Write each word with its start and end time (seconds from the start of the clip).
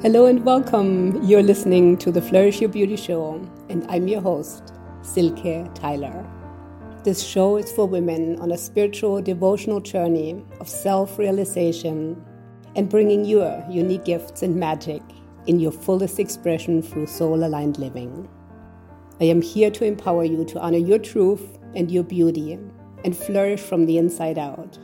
Hello 0.00 0.26
and 0.26 0.44
welcome. 0.44 1.20
You're 1.24 1.42
listening 1.42 1.96
to 1.96 2.12
the 2.12 2.22
Flourish 2.22 2.60
Your 2.60 2.70
Beauty 2.70 2.94
Show, 2.94 3.44
and 3.68 3.84
I'm 3.88 4.06
your 4.06 4.20
host, 4.20 4.72
Silke 5.02 5.74
Tyler. 5.74 6.24
This 7.02 7.20
show 7.20 7.56
is 7.56 7.72
for 7.72 7.84
women 7.84 8.38
on 8.38 8.52
a 8.52 8.56
spiritual, 8.56 9.20
devotional 9.20 9.80
journey 9.80 10.40
of 10.60 10.68
self 10.68 11.18
realization 11.18 12.24
and 12.76 12.88
bringing 12.88 13.24
your 13.24 13.64
unique 13.68 14.04
gifts 14.04 14.42
and 14.42 14.54
magic 14.54 15.02
in 15.48 15.58
your 15.58 15.72
fullest 15.72 16.20
expression 16.20 16.80
through 16.80 17.08
soul 17.08 17.42
aligned 17.42 17.78
living. 17.78 18.28
I 19.20 19.24
am 19.24 19.42
here 19.42 19.72
to 19.72 19.84
empower 19.84 20.22
you 20.22 20.44
to 20.44 20.60
honor 20.60 20.78
your 20.78 21.00
truth 21.00 21.58
and 21.74 21.90
your 21.90 22.04
beauty 22.04 22.56
and 23.04 23.16
flourish 23.16 23.60
from 23.60 23.86
the 23.86 23.98
inside 23.98 24.38
out. 24.38 24.78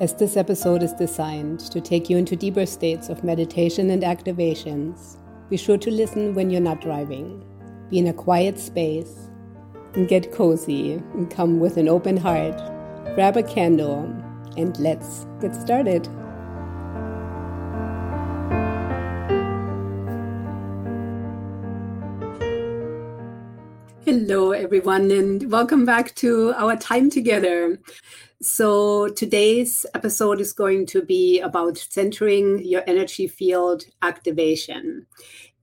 As 0.00 0.14
this 0.14 0.36
episode 0.36 0.84
is 0.84 0.92
designed 0.92 1.58
to 1.72 1.80
take 1.80 2.08
you 2.08 2.18
into 2.18 2.36
deeper 2.36 2.66
states 2.66 3.08
of 3.08 3.24
meditation 3.24 3.90
and 3.90 4.04
activations, 4.04 5.16
be 5.50 5.56
sure 5.56 5.76
to 5.76 5.90
listen 5.90 6.34
when 6.34 6.50
you're 6.50 6.60
not 6.60 6.80
driving. 6.80 7.44
Be 7.90 7.98
in 7.98 8.06
a 8.06 8.12
quiet 8.12 8.60
space 8.60 9.28
and 9.94 10.06
get 10.06 10.30
cozy 10.30 10.92
and 11.14 11.28
come 11.28 11.58
with 11.58 11.78
an 11.78 11.88
open 11.88 12.16
heart. 12.16 12.56
Grab 13.16 13.36
a 13.36 13.42
candle 13.42 14.04
and 14.56 14.78
let's 14.78 15.26
get 15.40 15.56
started. 15.56 16.06
Hello, 24.04 24.52
everyone, 24.52 25.10
and 25.10 25.50
welcome 25.50 25.84
back 25.84 26.14
to 26.14 26.54
our 26.56 26.76
time 26.76 27.10
together. 27.10 27.80
So, 28.40 29.08
today's 29.08 29.84
episode 29.94 30.40
is 30.40 30.52
going 30.52 30.86
to 30.86 31.02
be 31.02 31.40
about 31.40 31.76
centering 31.76 32.64
your 32.64 32.84
energy 32.86 33.26
field 33.26 33.82
activation. 34.02 35.06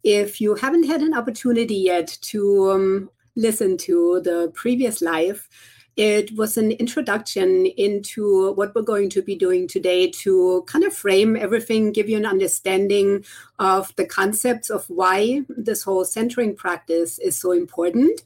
If 0.04 0.42
you 0.42 0.56
haven't 0.56 0.84
had 0.84 1.02
an 1.02 1.14
opportunity 1.14 1.76
yet 1.76 2.18
to 2.24 2.72
um, 2.72 3.10
listen 3.38 3.78
to 3.78 4.20
the 4.26 4.52
previous 4.54 5.02
live, 5.02 5.48
it 5.96 6.36
was 6.36 6.58
an 6.58 6.72
introduction 6.72 7.66
into 7.66 8.52
what 8.54 8.76
we're 8.76 8.82
going 8.82 9.10
to 9.12 9.22
be 9.22 9.36
doing 9.36 9.68
today 9.68 10.10
to 10.10 10.64
kind 10.68 10.84
of 10.84 10.94
frame 10.94 11.38
everything, 11.38 11.94
give 11.94 12.10
you 12.10 12.18
an 12.18 12.26
understanding 12.26 13.24
of 13.60 13.96
the 13.96 14.06
concepts 14.06 14.70
of 14.70 14.90
why 14.90 15.42
this 15.50 15.84
whole 15.84 16.04
centering 16.04 16.56
practice 16.56 17.18
is 17.20 17.40
so 17.40 17.54
important. 17.54 18.22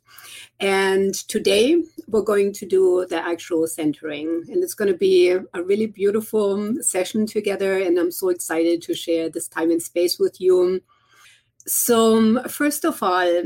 And 0.60 1.14
today 1.14 1.84
we're 2.08 2.22
going 2.22 2.54
to 2.54 2.66
do 2.66 3.06
the 3.08 3.24
actual 3.24 3.68
centering, 3.68 4.46
and 4.50 4.64
it's 4.64 4.74
going 4.74 4.92
to 4.92 4.98
be 4.98 5.30
a 5.30 5.64
really 5.64 5.86
beautiful 5.86 6.76
session 6.82 7.28
together. 7.28 7.78
And 7.80 7.98
I'm 8.00 8.12
so 8.12 8.30
excited 8.30 8.82
to 8.84 8.94
share 8.96 9.30
this 9.30 9.48
time 9.48 9.70
and 9.70 9.82
space 9.82 10.18
with 10.20 10.42
you. 10.42 10.82
So, 11.70 12.18
um, 12.18 12.44
first 12.48 12.84
of 12.84 13.04
all, 13.04 13.44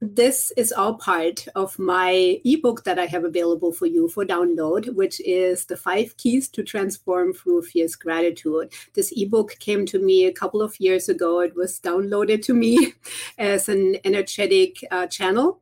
this 0.00 0.50
is 0.56 0.72
all 0.72 0.94
part 0.94 1.46
of 1.54 1.78
my 1.78 2.40
ebook 2.44 2.82
that 2.82 2.98
I 2.98 3.06
have 3.06 3.22
available 3.22 3.70
for 3.70 3.86
you 3.86 4.08
for 4.08 4.24
download, 4.24 4.92
which 4.96 5.20
is 5.20 5.66
The 5.66 5.76
Five 5.76 6.16
Keys 6.16 6.48
to 6.48 6.64
Transform 6.64 7.32
Through 7.32 7.62
Fierce 7.62 7.94
Gratitude. 7.94 8.72
This 8.94 9.12
ebook 9.16 9.56
came 9.60 9.86
to 9.86 10.00
me 10.00 10.24
a 10.24 10.32
couple 10.32 10.62
of 10.62 10.80
years 10.80 11.08
ago. 11.08 11.38
It 11.38 11.54
was 11.54 11.78
downloaded 11.78 12.42
to 12.46 12.54
me 12.54 12.94
as 13.38 13.68
an 13.68 13.98
energetic 14.04 14.78
uh, 14.90 15.06
channel. 15.06 15.60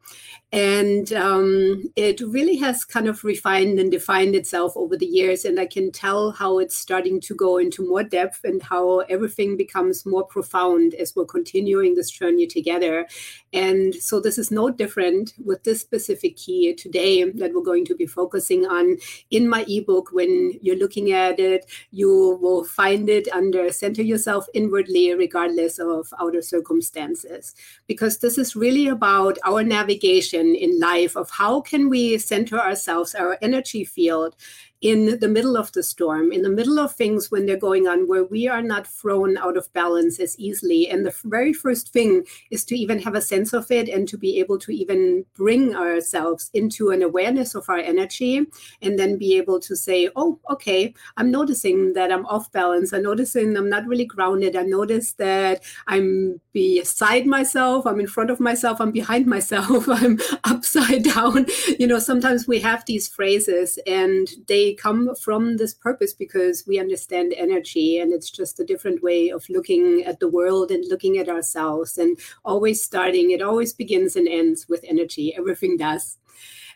And 0.51 1.13
um, 1.13 1.93
it 1.95 2.21
really 2.21 2.57
has 2.57 2.83
kind 2.83 3.07
of 3.07 3.23
refined 3.23 3.79
and 3.79 3.91
defined 3.91 4.35
itself 4.35 4.73
over 4.77 4.97
the 4.97 5.05
years. 5.05 5.45
And 5.45 5.61
I 5.61 5.67
can 5.67 5.93
tell 5.93 6.31
how 6.31 6.59
it's 6.59 6.75
starting 6.75 7.21
to 7.23 7.35
go 7.35 7.59
into 7.59 7.87
more 7.87 8.03
depth 8.03 8.45
and 8.45 8.63
how 8.63 9.01
everything 9.11 9.59
becomes 9.59 10.07
more 10.07 10.25
profound 10.25 10.95
as 10.95 11.15
we're 11.15 11.27
continuing 11.27 11.95
this 11.95 12.11
journey 12.11 12.47
together. 12.47 13.07
And 13.53 13.95
so 13.95 14.21
this 14.21 14.39
is 14.39 14.51
no 14.51 14.71
different 14.71 15.35
with 15.45 15.65
this 15.65 15.83
specific 15.83 16.37
key 16.37 16.75
today 16.75 17.31
that 17.31 17.53
we're 17.53 17.61
going 17.61 17.85
to 17.85 17.95
be 17.95 18.07
focusing 18.07 18.65
on 18.65 18.97
in 19.31 19.51
my 19.51 19.67
ebook. 19.69 20.13
When 20.13 20.59
you're 20.63 20.77
looking 20.77 21.13
at 21.13 21.39
it, 21.39 21.71
you 21.91 22.39
will 22.41 22.65
find 22.65 23.11
it 23.11 23.29
under 23.33 23.71
Center 23.71 24.03
Yourself 24.03 24.47
Inwardly, 24.55 25.13
regardless 25.15 25.79
of 25.79 26.11
outer 26.19 26.41
circumstances, 26.41 27.55
because 27.87 28.19
this 28.19 28.39
is 28.39 28.57
really 28.57 28.89
about 28.89 29.37
our 29.45 29.63
navigation 29.63 30.38
in 30.47 30.79
life 30.79 31.17
of 31.17 31.31
how 31.31 31.61
can 31.61 31.89
we 31.89 32.19
center 32.19 32.59
ourselves, 32.59 33.15
our 33.15 33.39
energy 33.43 33.85
field 33.85 34.37
in 34.81 35.19
the 35.19 35.29
middle 35.29 35.57
of 35.57 35.73
the 35.73 35.83
storm, 35.83 36.31
in 36.31 36.43
the 36.43 36.51
middle 36.51 36.79
of 36.79 36.95
things 36.95 37.31
when 37.31 37.47
they're 37.47 37.57
going 37.57 37.89
on, 37.89 38.07
where 38.07 38.25
we 38.25 38.47
are 38.47 38.63
not 38.63 38.87
thrown 38.87 39.37
out 39.37 39.57
of 39.57 39.73
balance 39.73 40.21
as 40.21 40.39
easily. 40.39 40.89
And 40.89 41.05
the 41.05 41.15
very 41.25 41.53
first 41.53 41.93
thing 41.93 42.25
is 42.51 42.65
to 42.67 42.77
even 42.77 43.01
have 43.01 43.15
a 43.15 43.23
sense 43.23 43.53
of 43.53 43.71
it 43.71 43.89
and 43.89 44.07
to 44.09 44.17
be 44.17 44.39
able 44.39 44.59
to 44.59 44.73
even 44.73 45.25
bring 45.35 45.75
ourselves 45.75 46.51
into 46.55 46.91
an 46.91 47.03
awareness 47.03 47.55
of 47.55 47.69
our 47.69 47.79
energy 47.79 48.47
and 48.81 48.99
then 48.99 49.19
be 49.19 49.37
able 49.37 49.59
to 49.61 49.75
say, 49.75 50.11
oh, 50.15 50.39
okay, 50.51 50.95
I'm 51.17 51.31
noticing 51.31 51.95
that 51.95 52.13
I'm 52.13 52.27
off 52.27 52.53
balance. 52.53 52.93
I'm 52.93 53.03
noticing 53.03 53.57
I'm 53.57 53.69
not 53.69 53.87
really 53.87 54.05
grounded. 54.05 54.55
I 54.55 54.63
notice 54.63 55.13
that 55.15 55.63
I'm 55.87 56.41
beside 56.53 57.27
myself, 57.27 57.87
I'm 57.87 58.01
in 58.01 58.07
front 58.07 58.31
of 58.31 58.41
myself, 58.41 58.81
I'm 58.81 58.91
behind 58.91 59.27
myself, 59.37 59.89
I'm 59.89 60.19
upside 60.45 61.05
down. 61.15 61.47
You 61.79 61.87
know, 61.87 61.99
sometimes 61.99 62.47
we 62.47 62.61
have 62.61 62.85
these 62.85 63.09
phrases 63.09 63.79
and 63.87 64.29
they 64.47 64.68
come 64.75 65.15
from 65.15 65.57
this 65.57 65.75
purpose 65.75 66.13
because 66.13 66.65
we 66.67 66.79
understand 66.79 67.35
energy 67.37 67.99
and 67.99 68.13
it's 68.13 68.31
just 68.31 68.61
a 68.61 68.65
different 68.65 69.03
way 69.03 69.31
of 69.31 69.49
looking 69.49 70.03
at 70.05 70.21
the 70.21 70.29
world 70.29 70.71
and 70.71 70.85
looking 70.89 71.19
at 71.19 71.29
ourselves 71.29 71.99
and 71.99 72.19
always 72.45 72.83
starting 72.83 73.31
it 73.31 73.43
always 73.43 73.73
begins 73.73 74.17
and 74.17 74.29
ends 74.29 74.69
with 74.69 74.85
energy 74.89 75.35
everything 75.37 75.77
does. 75.77 76.19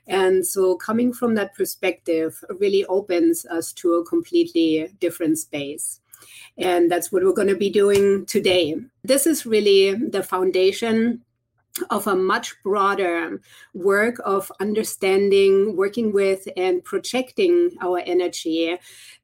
And 0.06 0.44
so 0.46 0.76
coming 0.76 1.12
from 1.12 1.34
that 1.36 1.54
perspective 1.54 2.42
really 2.58 2.84
opens 2.86 3.46
us 3.46 3.72
to 3.74 3.94
a 3.94 4.04
completely 4.04 4.92
different 5.00 5.38
space. 5.38 6.00
And 6.58 6.90
that's 6.90 7.10
what 7.10 7.24
we're 7.24 7.32
going 7.32 7.48
to 7.48 7.56
be 7.56 7.70
doing 7.70 8.26
today. 8.26 8.76
This 9.04 9.26
is 9.26 9.46
really 9.46 9.94
the 9.94 10.22
foundation 10.22 11.22
of 11.90 12.06
a 12.06 12.14
much 12.14 12.54
broader 12.62 13.40
work 13.74 14.16
of 14.24 14.50
understanding, 14.60 15.76
working 15.76 16.12
with, 16.12 16.46
and 16.56 16.84
projecting 16.84 17.70
our 17.80 18.00
energy 18.00 18.78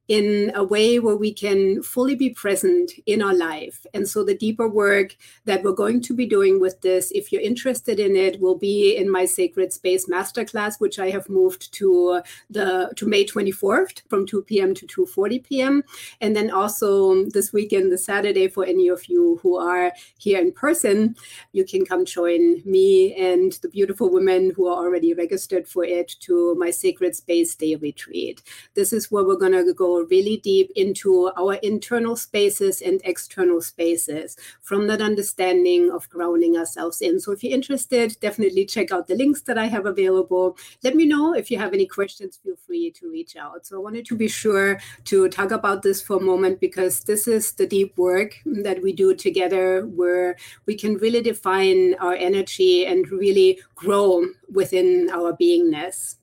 in 0.09 0.51
a 0.55 0.63
way 0.63 0.97
where 0.99 1.15
we 1.15 1.31
can 1.31 1.83
fully 1.83 2.15
be 2.15 2.31
present 2.31 2.91
in 3.05 3.21
our 3.21 3.33
life. 3.33 3.85
And 3.93 4.07
so 4.09 4.23
the 4.23 4.35
deeper 4.35 4.67
work 4.67 5.15
that 5.45 5.63
we're 5.63 5.71
going 5.71 6.01
to 6.01 6.15
be 6.15 6.25
doing 6.25 6.59
with 6.59 6.81
this, 6.81 7.11
if 7.11 7.31
you're 7.31 7.43
interested 7.43 7.99
in 7.99 8.15
it, 8.15 8.41
will 8.41 8.57
be 8.57 8.97
in 8.97 9.09
my 9.09 9.25
Sacred 9.25 9.71
Space 9.71 10.07
Masterclass, 10.07 10.79
which 10.79 10.97
I 10.97 11.11
have 11.11 11.29
moved 11.29 11.71
to 11.73 12.21
the 12.49 12.91
to 12.95 13.05
May 13.05 13.23
24th 13.23 14.01
from 14.09 14.25
2 14.25 14.41
p.m. 14.43 14.73
to 14.73 14.87
2:40 14.87 15.43
p.m. 15.43 15.83
And 16.21 16.35
then 16.35 16.49
also 16.49 17.25
this 17.25 17.53
weekend, 17.53 17.91
the 17.91 17.97
Saturday, 17.97 18.47
for 18.47 18.65
any 18.65 18.87
of 18.87 19.05
you 19.07 19.39
who 19.43 19.57
are 19.57 19.93
here 20.17 20.39
in 20.41 20.51
person, 20.51 21.15
you 21.51 21.63
can 21.63 21.85
come 21.85 22.03
join 22.03 22.63
me 22.65 23.13
and 23.13 23.51
the 23.61 23.69
beautiful 23.69 24.09
women 24.09 24.53
who 24.55 24.65
are 24.67 24.83
already 24.83 25.13
registered 25.13 25.67
for 25.67 25.83
it 25.83 26.15
to 26.21 26.55
my 26.55 26.71
Sacred 26.71 27.15
Space 27.15 27.53
Day 27.53 27.75
retreat. 27.75 28.41
This 28.73 28.91
is 28.91 29.11
where 29.11 29.23
we're 29.23 29.35
going 29.35 29.51
to 29.51 29.63
really 30.05 30.37
deep 30.37 30.71
into 30.75 31.31
our 31.37 31.55
internal 31.55 32.15
spaces 32.15 32.81
and 32.81 33.01
external 33.03 33.61
spaces 33.61 34.37
from 34.61 34.87
that 34.87 35.01
understanding 35.01 35.91
of 35.91 36.09
grounding 36.09 36.57
ourselves 36.57 37.01
in. 37.01 37.19
So 37.19 37.31
if 37.31 37.43
you're 37.43 37.53
interested, 37.53 38.17
definitely 38.19 38.65
check 38.65 38.91
out 38.91 39.07
the 39.07 39.15
links 39.15 39.41
that 39.41 39.57
I 39.57 39.65
have 39.65 39.85
available. 39.85 40.57
Let 40.83 40.95
me 40.95 41.05
know 41.05 41.33
if 41.33 41.49
you 41.51 41.57
have 41.57 41.73
any 41.73 41.85
questions, 41.85 42.37
feel 42.37 42.55
free 42.55 42.91
to 42.91 43.11
reach 43.11 43.35
out. 43.35 43.65
So 43.65 43.77
I 43.77 43.79
wanted 43.79 44.05
to 44.07 44.15
be 44.15 44.27
sure 44.27 44.79
to 45.05 45.29
talk 45.29 45.51
about 45.51 45.81
this 45.81 46.01
for 46.01 46.17
a 46.17 46.21
moment 46.21 46.59
because 46.59 47.01
this 47.01 47.27
is 47.27 47.53
the 47.53 47.67
deep 47.67 47.97
work 47.97 48.35
that 48.45 48.81
we 48.81 48.93
do 48.93 49.15
together 49.15 49.85
where 49.87 50.35
we 50.65 50.75
can 50.75 50.95
really 50.97 51.21
define 51.21 51.95
our 51.95 52.13
energy 52.13 52.85
and 52.85 53.09
really 53.11 53.59
grow 53.75 54.25
within 54.51 55.09
our 55.11 55.33
beingness. 55.33 56.18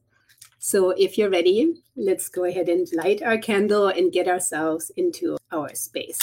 So 0.67 0.91
if 0.91 1.17
you're 1.17 1.31
ready, 1.31 1.75
let's 1.95 2.29
go 2.29 2.43
ahead 2.43 2.69
and 2.69 2.89
light 2.93 3.23
our 3.23 3.39
candle 3.39 3.87
and 3.87 4.11
get 4.13 4.27
ourselves 4.27 4.91
into 4.97 5.37
our 5.53 5.73
space. 5.77 6.19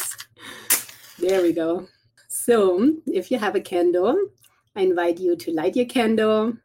There 1.18 1.42
we 1.42 1.54
go. 1.54 1.88
So 2.28 2.98
if 3.07 3.31
you 3.31 3.38
have 3.40 3.56
a 3.56 3.62
candle, 3.62 4.18
I 4.75 4.81
invite 4.81 5.22
you 5.22 5.38
to 5.38 5.54
light 5.54 5.78
your 5.78 5.86
candle 5.86 6.57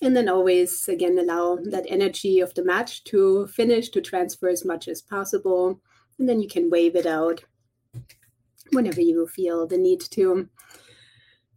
and 0.00 0.16
then 0.16 0.26
always 0.26 0.88
again 0.88 1.18
allow 1.18 1.58
that 1.64 1.84
energy 1.86 2.40
of 2.40 2.54
the 2.54 2.64
match 2.64 3.04
to 3.12 3.46
finish 3.48 3.90
to 3.90 4.00
transfer 4.00 4.48
as 4.48 4.64
much 4.64 4.88
as 4.88 5.02
possible 5.02 5.82
and 6.18 6.26
then 6.26 6.40
you 6.40 6.48
can 6.48 6.70
wave 6.70 6.96
it 6.96 7.04
out 7.04 7.44
whenever 8.72 9.02
you 9.02 9.26
feel 9.26 9.66
the 9.66 9.76
need 9.76 10.00
to 10.12 10.48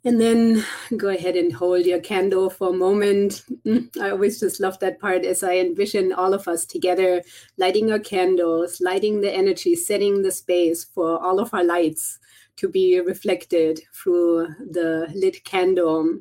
and 0.08 0.22
then 0.22 0.64
go 0.96 1.10
ahead 1.10 1.36
and 1.36 1.52
hold 1.52 1.86
your 1.86 2.00
candle 2.00 2.50
for 2.50 2.70
a 2.70 2.78
moment. 2.78 3.44
Mm, 3.66 3.96
I 4.02 4.12
always 4.12 4.40
just 4.40 4.62
love 4.62 4.80
that 4.80 5.00
part 5.00 5.26
as 5.26 5.44
I 5.44 5.58
envision 5.58 6.14
all 6.14 6.34
of 6.34 6.48
us 6.48 6.66
together 6.66 7.22
lighting 7.58 7.92
our 7.92 8.00
candles, 8.00 8.80
lighting 8.80 9.20
the 9.20 9.34
energy, 9.34 9.76
setting 9.76 10.22
the 10.22 10.32
space 10.32 10.86
for 10.86 11.22
all 11.22 11.40
of 11.40 11.54
our 11.54 11.64
lights 11.64 12.20
to 12.56 12.70
be 12.70 13.00
reflected 13.02 13.82
through 13.94 14.48
the 14.72 15.12
lit 15.14 15.44
candle 15.44 16.20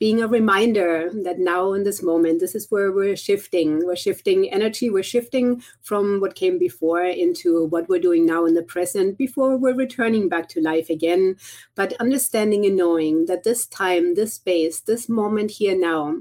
being 0.00 0.22
a 0.22 0.26
reminder 0.26 1.10
that 1.12 1.38
now 1.38 1.74
in 1.74 1.84
this 1.84 2.02
moment, 2.02 2.40
this 2.40 2.54
is 2.54 2.70
where 2.70 2.90
we're 2.90 3.14
shifting. 3.14 3.84
We're 3.84 3.96
shifting 3.96 4.50
energy, 4.50 4.88
we're 4.88 5.02
shifting 5.02 5.62
from 5.82 6.20
what 6.20 6.34
came 6.34 6.58
before 6.58 7.04
into 7.04 7.66
what 7.66 7.86
we're 7.86 8.00
doing 8.00 8.24
now 8.24 8.46
in 8.46 8.54
the 8.54 8.62
present 8.62 9.18
before 9.18 9.58
we're 9.58 9.76
returning 9.76 10.26
back 10.30 10.48
to 10.48 10.62
life 10.62 10.88
again. 10.88 11.36
But 11.74 11.92
understanding 12.00 12.64
and 12.64 12.78
knowing 12.78 13.26
that 13.26 13.44
this 13.44 13.66
time, 13.66 14.14
this 14.14 14.32
space, 14.32 14.80
this 14.80 15.06
moment 15.06 15.50
here 15.50 15.78
now 15.78 16.16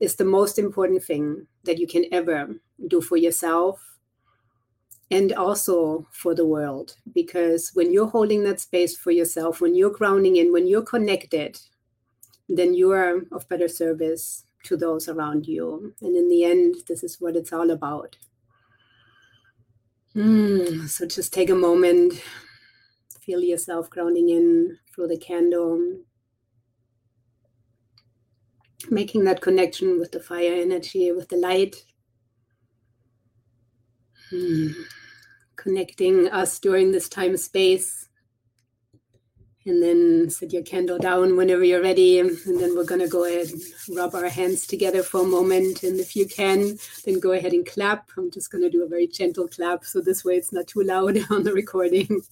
is 0.00 0.16
the 0.16 0.24
most 0.24 0.58
important 0.58 1.04
thing 1.04 1.46
that 1.62 1.78
you 1.78 1.86
can 1.86 2.06
ever 2.10 2.56
do 2.88 3.00
for 3.00 3.16
yourself 3.16 3.96
and 5.12 5.32
also 5.34 6.08
for 6.10 6.34
the 6.34 6.46
world. 6.46 6.96
Because 7.14 7.70
when 7.74 7.92
you're 7.92 8.08
holding 8.08 8.42
that 8.42 8.58
space 8.58 8.96
for 8.96 9.12
yourself, 9.12 9.60
when 9.60 9.76
you're 9.76 9.90
grounding 9.90 10.34
in, 10.34 10.52
when 10.52 10.66
you're 10.66 10.82
connected, 10.82 11.60
then 12.48 12.74
you 12.74 12.90
are 12.92 13.22
of 13.32 13.48
better 13.48 13.68
service 13.68 14.44
to 14.64 14.76
those 14.76 15.08
around 15.08 15.46
you. 15.46 15.94
And 16.00 16.16
in 16.16 16.28
the 16.28 16.44
end, 16.44 16.76
this 16.88 17.02
is 17.02 17.20
what 17.20 17.36
it's 17.36 17.52
all 17.52 17.70
about. 17.70 18.16
Mm, 20.14 20.88
so 20.88 21.06
just 21.06 21.32
take 21.32 21.50
a 21.50 21.54
moment, 21.54 22.22
feel 23.20 23.40
yourself 23.40 23.90
grounding 23.90 24.28
in 24.28 24.78
through 24.94 25.08
the 25.08 25.18
candle, 25.18 25.98
making 28.90 29.24
that 29.24 29.40
connection 29.40 29.98
with 29.98 30.12
the 30.12 30.20
fire 30.20 30.54
energy, 30.54 31.10
with 31.12 31.28
the 31.28 31.36
light. 31.36 31.84
Mm, 34.32 34.72
connecting 35.56 36.28
us 36.28 36.58
during 36.58 36.92
this 36.92 37.08
time 37.08 37.36
space 37.36 38.08
and 39.66 39.82
then 39.82 40.28
set 40.28 40.52
your 40.52 40.62
candle 40.62 40.98
down 40.98 41.36
whenever 41.36 41.64
you're 41.64 41.82
ready. 41.82 42.20
And 42.20 42.38
then 42.46 42.76
we're 42.76 42.84
going 42.84 43.00
to 43.00 43.08
go 43.08 43.24
ahead 43.24 43.48
and 43.48 43.62
rub 43.96 44.14
our 44.14 44.28
hands 44.28 44.66
together 44.66 45.02
for 45.02 45.22
a 45.22 45.26
moment. 45.26 45.82
And 45.82 45.98
if 45.98 46.14
you 46.14 46.26
can, 46.26 46.78
then 47.04 47.18
go 47.18 47.32
ahead 47.32 47.52
and 47.52 47.66
clap. 47.66 48.10
I'm 48.16 48.30
just 48.30 48.50
going 48.50 48.62
to 48.62 48.70
do 48.70 48.84
a 48.84 48.88
very 48.88 49.06
gentle 49.06 49.48
clap. 49.48 49.84
So 49.84 50.00
this 50.00 50.24
way 50.24 50.34
it's 50.34 50.52
not 50.52 50.66
too 50.66 50.82
loud 50.82 51.18
on 51.30 51.44
the 51.44 51.52
recording. 51.52 52.22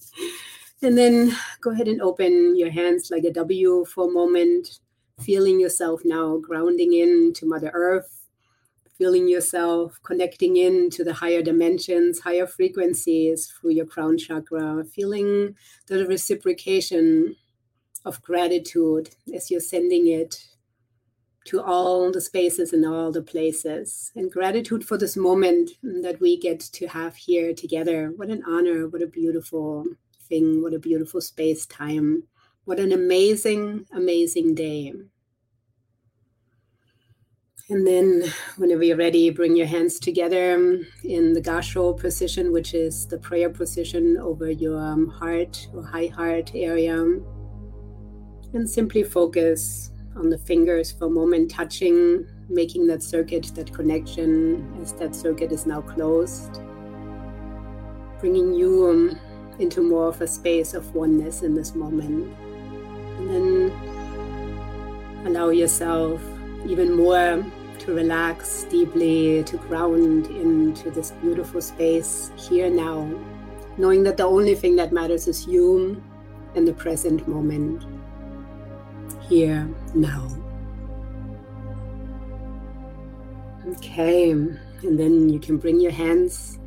And 0.81 0.97
then 0.97 1.35
go 1.61 1.71
ahead 1.71 1.87
and 1.87 2.01
open 2.01 2.55
your 2.57 2.69
hands 2.69 3.09
like 3.09 3.23
a 3.23 3.31
W 3.31 3.85
for 3.85 4.07
a 4.07 4.11
moment, 4.11 4.79
feeling 5.21 5.59
yourself 5.59 6.01
now 6.03 6.37
grounding 6.37 6.93
in 6.93 7.33
to 7.33 7.45
Mother 7.45 7.71
Earth 7.73 8.22
feeling 9.03 9.27
yourself 9.27 9.99
connecting 10.03 10.55
in 10.55 10.89
to 10.89 11.03
the 11.03 11.11
higher 11.11 11.41
dimensions, 11.41 12.21
higher 12.21 12.47
frequencies 12.47 13.47
through 13.47 13.71
your 13.71 13.85
crown 13.85 14.17
chakra, 14.17 14.81
feeling 14.95 15.53
the 15.87 16.07
reciprocation 16.07 17.35
of 18.05 18.21
gratitude 18.21 19.09
as 19.35 19.51
you're 19.51 19.59
sending 19.59 20.07
it 20.07 20.47
to 21.43 21.61
all 21.61 22.13
the 22.13 22.21
spaces 22.21 22.71
and 22.71 22.85
all 22.85 23.11
the 23.11 23.21
places. 23.21 24.09
And 24.15 24.31
gratitude 24.31 24.85
for 24.85 24.97
this 24.97 25.17
moment 25.17 25.71
that 25.83 26.21
we 26.21 26.37
get 26.37 26.61
to 26.61 26.87
have 26.87 27.17
here 27.17 27.53
together. 27.53 28.13
What 28.15 28.29
an 28.29 28.41
honor, 28.47 28.87
what 28.87 29.01
a 29.01 29.07
beautiful 29.07 29.83
thing, 30.29 30.61
what 30.61 30.73
a 30.73 30.79
beautiful 30.79 31.19
space 31.19 31.65
time. 31.65 32.23
What 32.63 32.79
an 32.79 32.93
amazing, 32.93 33.85
amazing 33.91 34.55
day. 34.55 34.93
And 37.73 37.87
then, 37.87 38.31
whenever 38.57 38.83
you're 38.83 38.97
ready, 38.97 39.31
bring 39.31 39.55
your 39.55 39.65
hands 39.65 39.97
together 39.97 40.53
in 41.03 41.33
the 41.33 41.41
Gasho 41.41 41.99
position, 41.99 42.51
which 42.51 42.75
is 42.75 43.07
the 43.07 43.17
prayer 43.17 43.49
position 43.49 44.15
over 44.17 44.51
your 44.51 44.79
um, 44.79 45.07
heart 45.07 45.67
or 45.73 45.81
high 45.81 46.05
heart 46.05 46.51
area. 46.53 47.01
And 48.53 48.69
simply 48.69 49.01
focus 49.01 49.89
on 50.15 50.29
the 50.29 50.37
fingers 50.37 50.91
for 50.91 51.05
a 51.05 51.09
moment, 51.09 51.49
touching, 51.49 52.27
making 52.47 52.85
that 52.87 53.01
circuit, 53.01 53.51
that 53.55 53.73
connection, 53.73 54.71
as 54.79 54.93
that 54.93 55.15
circuit 55.15 55.51
is 55.51 55.65
now 55.65 55.81
closed. 55.81 56.61
Bringing 58.19 58.53
you 58.53 58.87
um, 58.87 59.19
into 59.57 59.81
more 59.81 60.09
of 60.09 60.21
a 60.21 60.27
space 60.27 60.75
of 60.75 60.93
oneness 60.93 61.41
in 61.41 61.55
this 61.55 61.73
moment. 61.73 62.31
And 63.17 63.29
then 63.31 63.71
allow 65.25 65.49
yourself 65.49 66.21
even 66.67 66.93
more 66.93 67.43
to 67.85 67.93
relax 67.93 68.63
deeply, 68.65 69.43
to 69.43 69.57
ground 69.57 70.27
into 70.27 70.89
this 70.89 71.11
beautiful 71.21 71.61
space 71.61 72.31
here 72.37 72.69
now, 72.69 73.11
knowing 73.77 74.03
that 74.03 74.15
the 74.15 74.25
only 74.25 74.55
thing 74.55 74.77
that 74.77 74.93
matters 74.93 75.27
is 75.27 75.45
you 75.47 76.01
and 76.55 76.65
the 76.65 76.73
present 76.73 77.27
moment, 77.27 77.85
here 79.27 79.69
now. 79.93 80.29
Okay, 83.75 84.31
and 84.31 84.59
then 84.81 85.27
you 85.27 85.39
can 85.39 85.57
bring 85.57 85.79
your 85.79 85.91
hands 85.91 86.59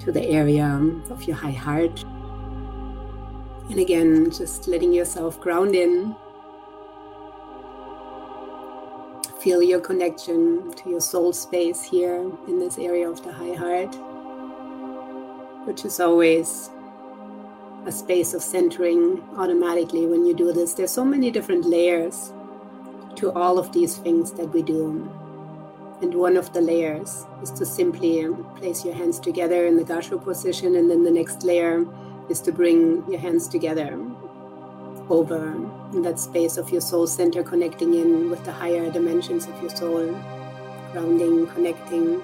to 0.00 0.10
the 0.10 0.24
area 0.24 0.66
of 1.10 1.24
your 1.24 1.36
high 1.36 1.50
heart. 1.50 2.02
And 3.68 3.78
again, 3.78 4.30
just 4.30 4.68
letting 4.68 4.92
yourself 4.92 5.38
ground 5.40 5.74
in 5.74 6.16
Feel 9.40 9.62
your 9.62 9.80
connection 9.80 10.70
to 10.72 10.90
your 10.90 11.00
soul 11.00 11.32
space 11.32 11.82
here 11.82 12.30
in 12.46 12.58
this 12.58 12.76
area 12.76 13.08
of 13.08 13.24
the 13.24 13.32
high 13.32 13.54
heart, 13.54 13.94
which 15.66 15.86
is 15.86 15.98
always 15.98 16.68
a 17.86 17.90
space 17.90 18.34
of 18.34 18.42
centering 18.42 19.26
automatically 19.38 20.04
when 20.04 20.26
you 20.26 20.34
do 20.34 20.52
this. 20.52 20.74
There's 20.74 20.90
so 20.90 21.06
many 21.06 21.30
different 21.30 21.64
layers 21.64 22.34
to 23.16 23.32
all 23.32 23.58
of 23.58 23.72
these 23.72 23.96
things 23.96 24.30
that 24.32 24.52
we 24.52 24.60
do. 24.60 25.10
And 26.02 26.14
one 26.14 26.36
of 26.36 26.52
the 26.52 26.60
layers 26.60 27.24
is 27.42 27.50
to 27.52 27.64
simply 27.64 28.28
place 28.56 28.84
your 28.84 28.94
hands 28.94 29.18
together 29.18 29.64
in 29.64 29.74
the 29.74 29.84
Gasho 29.84 30.22
position, 30.22 30.76
and 30.76 30.90
then 30.90 31.02
the 31.02 31.10
next 31.10 31.44
layer 31.44 31.86
is 32.28 32.42
to 32.42 32.52
bring 32.52 33.10
your 33.10 33.20
hands 33.20 33.48
together 33.48 33.98
over 35.10 35.54
that 36.02 36.18
space 36.18 36.56
of 36.56 36.70
your 36.70 36.80
soul 36.80 37.06
center, 37.06 37.42
connecting 37.42 37.94
in 37.94 38.30
with 38.30 38.44
the 38.44 38.52
higher 38.52 38.90
dimensions 38.90 39.46
of 39.46 39.60
your 39.60 39.70
soul, 39.70 40.06
grounding, 40.92 41.46
connecting. 41.48 42.22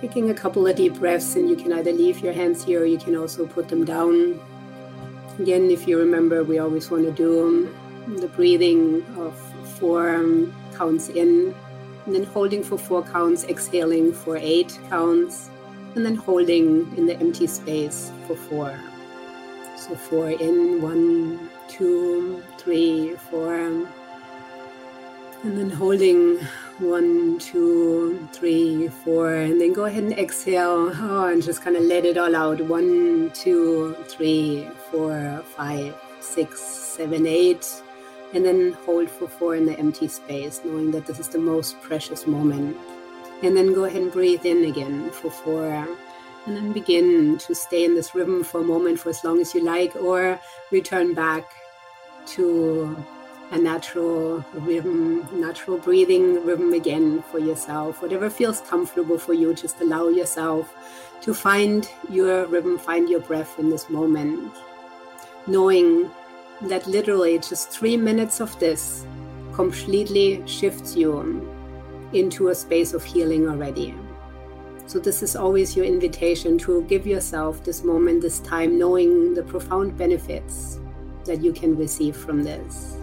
Taking 0.00 0.30
a 0.30 0.34
couple 0.34 0.66
of 0.66 0.76
deep 0.76 0.94
breaths, 0.94 1.34
and 1.34 1.50
you 1.50 1.56
can 1.56 1.72
either 1.72 1.92
leave 1.92 2.20
your 2.20 2.32
hands 2.32 2.64
here 2.64 2.82
or 2.82 2.84
you 2.86 2.98
can 2.98 3.16
also 3.16 3.46
put 3.46 3.68
them 3.68 3.84
down. 3.84 4.40
Again, 5.40 5.70
if 5.70 5.88
you 5.88 5.98
remember, 5.98 6.44
we 6.44 6.58
always 6.58 6.90
want 6.90 7.04
to 7.04 7.12
do 7.12 7.74
the 8.06 8.28
breathing 8.28 9.04
of 9.18 9.36
four 9.78 10.24
counts 10.76 11.08
in, 11.08 11.54
and 12.06 12.14
then 12.14 12.24
holding 12.24 12.62
for 12.62 12.78
four 12.78 13.02
counts, 13.02 13.44
exhaling 13.44 14.12
for 14.12 14.36
eight 14.36 14.78
counts, 14.88 15.50
and 15.94 16.06
then 16.06 16.14
holding 16.14 16.96
in 16.96 17.06
the 17.06 17.16
empty 17.18 17.46
space 17.46 18.12
for 18.26 18.36
four. 18.36 18.78
So 19.78 19.94
four 19.94 20.30
in, 20.30 20.82
one, 20.82 21.48
two, 21.68 22.42
three, 22.58 23.14
four. 23.30 23.54
And 23.54 23.86
then 25.44 25.70
holding 25.70 26.40
one, 26.78 27.38
two, 27.38 28.28
three, 28.32 28.88
four. 28.88 29.32
And 29.34 29.60
then 29.60 29.72
go 29.72 29.84
ahead 29.84 30.02
and 30.02 30.18
exhale. 30.18 30.90
Oh, 30.92 31.28
and 31.28 31.40
just 31.40 31.62
kind 31.62 31.76
of 31.76 31.84
let 31.84 32.04
it 32.04 32.18
all 32.18 32.34
out. 32.34 32.60
One, 32.60 33.30
two, 33.34 33.94
three, 34.08 34.68
four, 34.90 35.44
five, 35.56 35.94
six, 36.18 36.60
seven, 36.60 37.24
eight. 37.24 37.64
And 38.34 38.44
then 38.44 38.72
hold 38.84 39.08
for 39.08 39.28
four 39.28 39.54
in 39.54 39.64
the 39.64 39.78
empty 39.78 40.08
space, 40.08 40.60
knowing 40.64 40.90
that 40.90 41.06
this 41.06 41.20
is 41.20 41.28
the 41.28 41.38
most 41.38 41.80
precious 41.82 42.26
moment. 42.26 42.76
And 43.44 43.56
then 43.56 43.72
go 43.72 43.84
ahead 43.84 44.02
and 44.02 44.12
breathe 44.12 44.44
in 44.44 44.64
again 44.64 45.10
for 45.12 45.30
four 45.30 45.86
and 46.48 46.56
then 46.56 46.72
begin 46.72 47.36
to 47.36 47.54
stay 47.54 47.84
in 47.84 47.94
this 47.94 48.14
rhythm 48.14 48.42
for 48.42 48.60
a 48.60 48.64
moment 48.64 48.98
for 48.98 49.10
as 49.10 49.22
long 49.22 49.38
as 49.40 49.54
you 49.54 49.62
like, 49.62 49.94
or 49.96 50.40
return 50.70 51.12
back 51.12 51.44
to 52.26 52.96
a 53.50 53.58
natural 53.58 54.44
rhythm, 54.54 55.28
natural 55.38 55.78
breathing 55.78 56.44
rhythm 56.44 56.72
again 56.72 57.22
for 57.30 57.38
yourself. 57.38 58.00
Whatever 58.00 58.30
feels 58.30 58.62
comfortable 58.62 59.18
for 59.18 59.34
you, 59.34 59.52
just 59.54 59.80
allow 59.80 60.08
yourself 60.08 60.74
to 61.20 61.34
find 61.34 61.88
your 62.10 62.46
rhythm, 62.46 62.78
find 62.78 63.08
your 63.08 63.20
breath 63.20 63.58
in 63.58 63.68
this 63.68 63.90
moment, 63.90 64.54
knowing 65.46 66.10
that 66.62 66.86
literally 66.86 67.38
just 67.38 67.70
three 67.70 67.96
minutes 67.96 68.40
of 68.40 68.58
this 68.58 69.06
completely 69.52 70.42
shifts 70.46 70.96
you 70.96 71.46
into 72.12 72.48
a 72.48 72.54
space 72.54 72.94
of 72.94 73.04
healing 73.04 73.48
already. 73.48 73.94
So, 74.88 74.98
this 74.98 75.22
is 75.22 75.36
always 75.36 75.76
your 75.76 75.84
invitation 75.84 76.56
to 76.60 76.80
give 76.84 77.06
yourself 77.06 77.62
this 77.62 77.84
moment, 77.84 78.22
this 78.22 78.38
time, 78.38 78.78
knowing 78.78 79.34
the 79.34 79.42
profound 79.42 79.98
benefits 79.98 80.80
that 81.26 81.42
you 81.42 81.52
can 81.52 81.76
receive 81.76 82.16
from 82.16 82.42
this. 82.42 82.96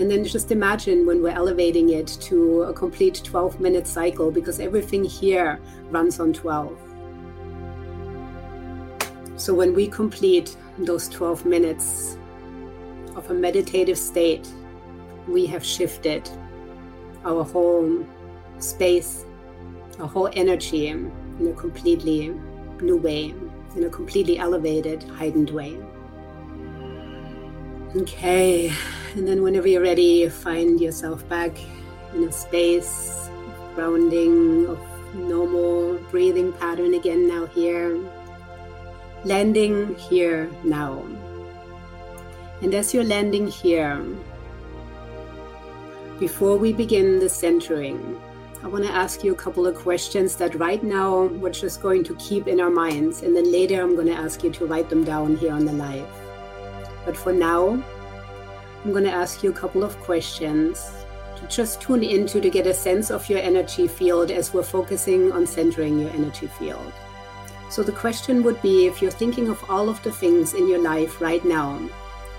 And 0.00 0.10
then 0.10 0.24
just 0.24 0.50
imagine 0.50 1.06
when 1.06 1.22
we're 1.22 1.28
elevating 1.28 1.90
it 1.90 2.08
to 2.22 2.62
a 2.62 2.72
complete 2.72 3.20
12 3.22 3.60
minute 3.60 3.86
cycle 3.86 4.32
because 4.32 4.58
everything 4.58 5.04
here 5.04 5.60
runs 5.88 6.18
on 6.18 6.32
12. 6.32 6.76
So 9.36 9.54
when 9.54 9.72
we 9.72 9.86
complete 9.86 10.56
those 10.78 11.08
12 11.10 11.46
minutes 11.46 12.18
of 13.14 13.30
a 13.30 13.34
meditative 13.34 13.98
state, 13.98 14.48
we 15.28 15.46
have 15.46 15.64
shifted 15.64 16.28
our 17.24 17.44
whole 17.44 18.04
space, 18.58 19.24
our 19.98 20.08
whole 20.08 20.30
energy 20.32 20.88
in 20.88 21.12
a 21.46 21.52
completely 21.52 22.34
new 22.80 22.96
way, 22.96 23.34
in 23.76 23.84
a 23.84 23.90
completely 23.90 24.38
elevated, 24.38 25.02
heightened 25.04 25.50
way. 25.50 25.78
Okay, 27.96 28.72
and 29.14 29.28
then 29.28 29.42
whenever 29.42 29.68
you're 29.68 29.82
ready, 29.82 30.28
find 30.28 30.80
yourself 30.80 31.26
back 31.28 31.52
in 32.14 32.24
a 32.24 32.32
space 32.32 33.28
of 33.28 33.74
grounding, 33.74 34.66
of 34.66 34.80
normal 35.14 35.94
breathing 36.10 36.52
pattern 36.54 36.94
again 36.94 37.28
now 37.28 37.46
here. 37.46 37.98
Landing 39.24 39.94
here 39.94 40.50
now. 40.64 41.04
And 42.62 42.74
as 42.74 42.92
you're 42.92 43.04
landing 43.04 43.46
here, 43.46 44.04
before 46.18 46.56
we 46.56 46.72
begin 46.72 47.20
the 47.20 47.28
centering, 47.28 48.20
I 48.64 48.66
want 48.66 48.86
to 48.86 48.90
ask 48.90 49.22
you 49.22 49.30
a 49.30 49.36
couple 49.36 49.66
of 49.66 49.74
questions 49.74 50.36
that 50.36 50.54
right 50.54 50.82
now 50.82 51.24
we're 51.24 51.50
just 51.50 51.82
going 51.82 52.02
to 52.04 52.14
keep 52.14 52.48
in 52.48 52.62
our 52.62 52.70
minds, 52.70 53.22
and 53.22 53.36
then 53.36 53.52
later 53.52 53.82
I'm 53.82 53.94
going 53.94 54.06
to 54.06 54.14
ask 54.14 54.42
you 54.42 54.50
to 54.52 54.64
write 54.64 54.88
them 54.88 55.04
down 55.04 55.36
here 55.36 55.52
on 55.52 55.66
the 55.66 55.72
live. 55.74 56.08
But 57.04 57.14
for 57.14 57.30
now, 57.30 57.72
I'm 58.82 58.90
going 58.90 59.04
to 59.04 59.12
ask 59.12 59.42
you 59.42 59.50
a 59.50 59.52
couple 59.52 59.84
of 59.84 60.00
questions 60.00 60.90
to 61.36 61.46
just 61.46 61.82
tune 61.82 62.02
into 62.02 62.40
to 62.40 62.48
get 62.48 62.66
a 62.66 62.72
sense 62.72 63.10
of 63.10 63.28
your 63.28 63.40
energy 63.40 63.86
field 63.86 64.30
as 64.30 64.54
we're 64.54 64.62
focusing 64.62 65.30
on 65.30 65.46
centering 65.46 65.98
your 65.98 66.10
energy 66.12 66.46
field. 66.46 66.90
So, 67.68 67.82
the 67.82 67.92
question 67.92 68.42
would 68.44 68.62
be 68.62 68.86
if 68.86 69.02
you're 69.02 69.10
thinking 69.10 69.50
of 69.50 69.62
all 69.68 69.90
of 69.90 70.02
the 70.02 70.12
things 70.12 70.54
in 70.54 70.66
your 70.66 70.80
life 70.80 71.20
right 71.20 71.44
now, 71.44 71.78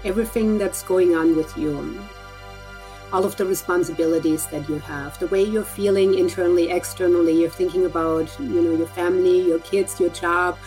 everything 0.04 0.58
that's 0.58 0.82
going 0.82 1.16
on 1.16 1.36
with 1.36 1.56
you, 1.56 2.02
all 3.14 3.24
of 3.24 3.36
the 3.38 3.46
responsibilities 3.46 4.46
that 4.48 4.68
you 4.68 4.80
have, 4.80 5.18
the 5.20 5.28
way 5.28 5.44
you're 5.44 5.64
feeling 5.64 6.18
internally, 6.18 6.72
externally, 6.72 7.40
you're 7.40 7.50
thinking 7.50 7.86
about, 7.86 8.28
you 8.40 8.62
know, 8.62 8.76
your 8.76 8.88
family, 8.88 9.42
your 9.42 9.60
kids, 9.60 10.00
your 10.00 10.10
job, 10.10 10.58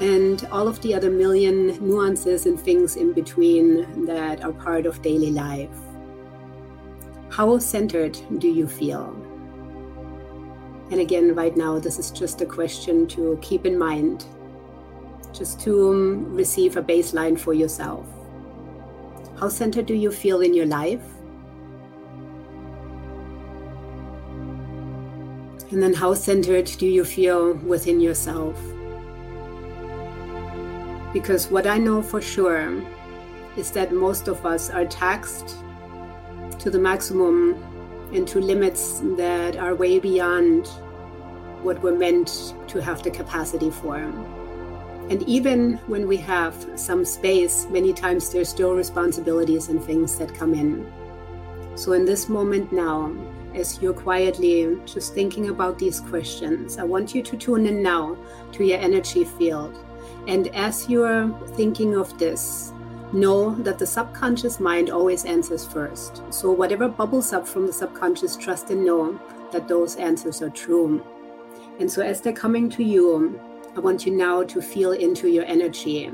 and 0.00 0.46
all 0.50 0.66
of 0.66 0.80
the 0.82 0.94
other 0.94 1.10
million 1.10 1.68
nuances 1.86 2.46
and 2.46 2.60
things 2.60 2.96
in 2.96 3.12
between 3.12 4.06
that 4.06 4.44
are 4.44 4.52
part 4.52 4.86
of 4.86 5.00
daily 5.02 5.30
life. 5.30 5.70
How 7.30 7.58
centered 7.58 8.18
do 8.38 8.48
you 8.48 8.66
feel? 8.66 9.14
And 10.90 11.00
again, 11.00 11.34
right 11.34 11.56
now, 11.56 11.78
this 11.78 11.98
is 11.98 12.10
just 12.10 12.40
a 12.42 12.46
question 12.46 13.06
to 13.08 13.38
keep 13.40 13.66
in 13.66 13.78
mind, 13.78 14.26
just 15.32 15.60
to 15.60 15.90
um, 15.90 16.34
receive 16.34 16.76
a 16.76 16.82
baseline 16.82 17.38
for 17.38 17.54
yourself. 17.54 18.06
How 19.38 19.48
centered 19.48 19.86
do 19.86 19.94
you 19.94 20.12
feel 20.12 20.42
in 20.42 20.54
your 20.54 20.66
life? 20.66 21.13
And 25.74 25.82
then, 25.82 25.92
how 25.92 26.14
centered 26.14 26.66
do 26.78 26.86
you 26.86 27.04
feel 27.04 27.54
within 27.54 27.98
yourself? 27.98 28.56
Because 31.12 31.50
what 31.50 31.66
I 31.66 31.78
know 31.78 32.00
for 32.00 32.22
sure 32.22 32.80
is 33.56 33.72
that 33.72 33.92
most 33.92 34.28
of 34.28 34.46
us 34.46 34.70
are 34.70 34.84
taxed 34.84 35.56
to 36.60 36.70
the 36.70 36.78
maximum 36.78 37.60
and 38.12 38.28
to 38.28 38.38
limits 38.38 39.00
that 39.16 39.56
are 39.56 39.74
way 39.74 39.98
beyond 39.98 40.68
what 41.64 41.82
we're 41.82 41.98
meant 41.98 42.54
to 42.68 42.80
have 42.80 43.02
the 43.02 43.10
capacity 43.10 43.72
for. 43.72 43.96
And 43.96 45.24
even 45.24 45.78
when 45.88 46.06
we 46.06 46.18
have 46.18 46.54
some 46.76 47.04
space, 47.04 47.66
many 47.68 47.92
times 47.92 48.30
there's 48.30 48.48
still 48.48 48.76
responsibilities 48.76 49.70
and 49.70 49.82
things 49.82 50.18
that 50.18 50.36
come 50.36 50.54
in. 50.54 50.86
So, 51.74 51.94
in 51.94 52.04
this 52.04 52.28
moment 52.28 52.70
now, 52.70 53.12
as 53.54 53.80
you're 53.80 53.94
quietly 53.94 54.78
just 54.84 55.14
thinking 55.14 55.48
about 55.48 55.78
these 55.78 56.00
questions, 56.00 56.78
I 56.78 56.84
want 56.84 57.14
you 57.14 57.22
to 57.22 57.36
tune 57.36 57.66
in 57.66 57.82
now 57.82 58.16
to 58.52 58.64
your 58.64 58.78
energy 58.78 59.24
field. 59.24 59.78
And 60.26 60.48
as 60.48 60.88
you're 60.88 61.28
thinking 61.56 61.96
of 61.96 62.18
this, 62.18 62.72
know 63.12 63.54
that 63.56 63.78
the 63.78 63.86
subconscious 63.86 64.58
mind 64.58 64.90
always 64.90 65.24
answers 65.24 65.66
first. 65.66 66.22
So, 66.30 66.50
whatever 66.50 66.88
bubbles 66.88 67.32
up 67.32 67.46
from 67.46 67.66
the 67.66 67.72
subconscious, 67.72 68.36
trust 68.36 68.70
and 68.70 68.84
know 68.84 69.20
that 69.52 69.68
those 69.68 69.96
answers 69.96 70.42
are 70.42 70.50
true. 70.50 71.04
And 71.78 71.90
so, 71.90 72.02
as 72.02 72.20
they're 72.20 72.32
coming 72.32 72.68
to 72.70 72.82
you, 72.82 73.40
I 73.76 73.80
want 73.80 74.06
you 74.06 74.12
now 74.12 74.42
to 74.44 74.62
feel 74.62 74.92
into 74.92 75.28
your 75.28 75.44
energy 75.44 76.10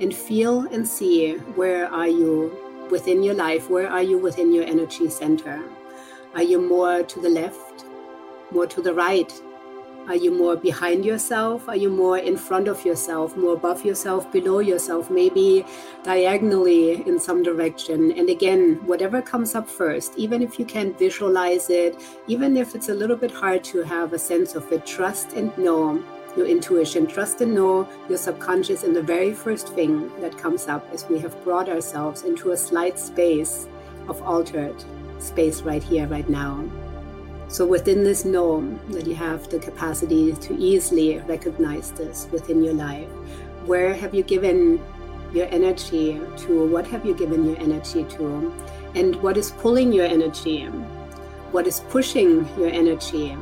and 0.00 0.14
feel 0.14 0.66
and 0.72 0.86
see 0.86 1.34
where 1.54 1.86
are 1.92 2.08
you 2.08 2.56
within 2.90 3.22
your 3.22 3.34
life, 3.34 3.70
where 3.70 3.88
are 3.88 4.02
you 4.02 4.18
within 4.18 4.52
your 4.52 4.64
energy 4.64 5.08
center. 5.08 5.62
Are 6.32 6.44
you 6.44 6.60
more 6.60 7.02
to 7.02 7.20
the 7.20 7.28
left, 7.28 7.84
more 8.52 8.64
to 8.64 8.80
the 8.80 8.94
right? 8.94 9.32
Are 10.06 10.14
you 10.14 10.30
more 10.30 10.54
behind 10.54 11.04
yourself? 11.04 11.68
Are 11.68 11.74
you 11.74 11.90
more 11.90 12.18
in 12.18 12.36
front 12.36 12.68
of 12.68 12.84
yourself, 12.84 13.36
more 13.36 13.54
above 13.54 13.84
yourself, 13.84 14.30
below 14.30 14.60
yourself, 14.60 15.10
maybe 15.10 15.66
diagonally 16.04 17.04
in 17.04 17.18
some 17.18 17.42
direction? 17.42 18.12
And 18.12 18.30
again, 18.30 18.76
whatever 18.86 19.20
comes 19.20 19.56
up 19.56 19.68
first, 19.68 20.14
even 20.16 20.40
if 20.40 20.56
you 20.56 20.64
can't 20.64 20.96
visualize 20.96 21.68
it, 21.68 22.00
even 22.28 22.56
if 22.56 22.76
it's 22.76 22.90
a 22.90 22.94
little 22.94 23.16
bit 23.16 23.32
hard 23.32 23.64
to 23.64 23.82
have 23.82 24.12
a 24.12 24.18
sense 24.18 24.54
of 24.54 24.70
it, 24.70 24.86
trust 24.86 25.32
and 25.32 25.56
know 25.58 26.00
your 26.36 26.46
intuition, 26.46 27.08
trust 27.08 27.40
and 27.40 27.56
know 27.56 27.88
your 28.08 28.18
subconscious 28.18 28.84
in 28.84 28.92
the 28.92 29.02
very 29.02 29.34
first 29.34 29.74
thing 29.74 30.08
that 30.20 30.38
comes 30.38 30.68
up 30.68 30.88
as 30.92 31.04
we 31.08 31.18
have 31.18 31.42
brought 31.42 31.68
ourselves 31.68 32.22
into 32.22 32.52
a 32.52 32.56
slight 32.56 33.00
space 33.00 33.66
of 34.06 34.22
altered 34.22 34.76
space 35.22 35.62
right 35.62 35.82
here, 35.82 36.06
right 36.06 36.28
now. 36.28 36.64
So, 37.48 37.66
within 37.66 38.04
this 38.04 38.24
norm, 38.24 38.80
that 38.90 39.06
you 39.06 39.14
have 39.14 39.48
the 39.48 39.58
capacity 39.58 40.32
to 40.32 40.54
easily 40.56 41.18
recognize 41.18 41.90
this 41.92 42.28
within 42.30 42.62
your 42.62 42.74
life. 42.74 43.08
Where 43.66 43.92
have 43.94 44.14
you 44.14 44.22
given 44.22 44.80
your 45.32 45.46
energy 45.50 46.20
to? 46.38 46.66
What 46.66 46.86
have 46.86 47.04
you 47.04 47.14
given 47.14 47.44
your 47.44 47.58
energy 47.58 48.04
to? 48.04 48.52
And 48.94 49.16
what 49.16 49.36
is 49.36 49.50
pulling 49.50 49.92
your 49.92 50.06
energy? 50.06 50.66
What 51.52 51.66
is 51.66 51.80
pushing 51.80 52.48
your 52.56 52.68
energy? 52.68 53.36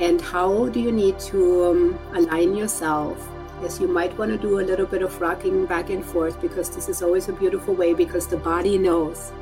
And 0.00 0.20
how 0.20 0.68
do 0.68 0.80
you 0.80 0.92
need 0.92 1.18
to 1.30 1.64
um, 1.64 1.98
align 2.14 2.54
yourself 2.54 3.28
Yes, 3.60 3.80
you 3.80 3.88
might 3.88 4.16
want 4.16 4.30
to 4.30 4.38
do 4.38 4.60
a 4.60 4.62
little 4.62 4.86
bit 4.86 5.02
of 5.02 5.20
rocking 5.20 5.66
back 5.66 5.90
and 5.90 6.04
forth 6.04 6.40
because 6.40 6.70
this 6.70 6.88
is 6.88 7.02
always 7.02 7.28
a 7.28 7.32
beautiful 7.32 7.74
way 7.74 7.92
because 7.92 8.28
the 8.28 8.36
body 8.36 8.78
knows 8.78 9.32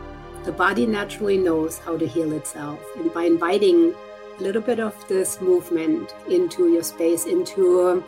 the 0.47 0.53
body 0.53 0.87
naturally 0.87 1.37
knows 1.37 1.79
how 1.79 1.99
to 1.99 2.07
heal 2.07 2.33
itself. 2.33 2.81
And 2.97 3.13
by 3.13 3.25
inviting 3.25 3.93
a 4.39 4.43
little 4.43 4.63
bit 4.63 4.79
of 4.79 4.95
this 5.09 5.41
movement 5.41 6.15
into 6.31 6.73
your 6.73 6.85
space, 6.85 7.27
into 7.27 8.05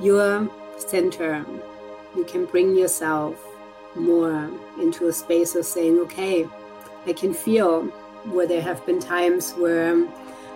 your 0.00 0.48
center, 0.78 1.44
you 2.16 2.24
can 2.24 2.46
bring 2.46 2.76
yourself 2.76 3.36
more 3.96 4.48
into 4.80 5.08
a 5.08 5.12
space 5.12 5.56
of 5.56 5.64
saying, 5.64 5.98
okay, 5.98 6.46
I 7.06 7.12
can 7.12 7.34
feel 7.34 7.82
where 8.24 8.46
there 8.46 8.62
have 8.62 8.86
been 8.86 9.00
times 9.00 9.52
where 9.52 10.06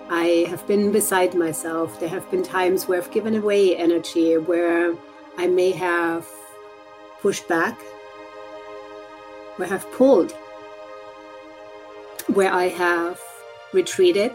I 0.09 0.47
have 0.49 0.65
been 0.69 0.93
beside 0.93 1.35
myself. 1.35 1.99
There 1.99 2.09
have 2.09 2.31
been 2.31 2.45
times 2.45 2.87
where 2.87 3.03
I've 3.03 3.11
given 3.11 3.35
away 3.35 3.77
energy, 3.77 4.37
where 4.37 4.95
I 5.37 5.49
may 5.49 5.73
have 5.73 6.29
pushed 7.21 7.49
back, 7.49 7.77
where 9.57 9.73
I've 9.73 9.91
pulled 9.93 10.33
where 12.29 12.53
I 12.53 12.69
have 12.69 13.21
retreated 13.73 14.33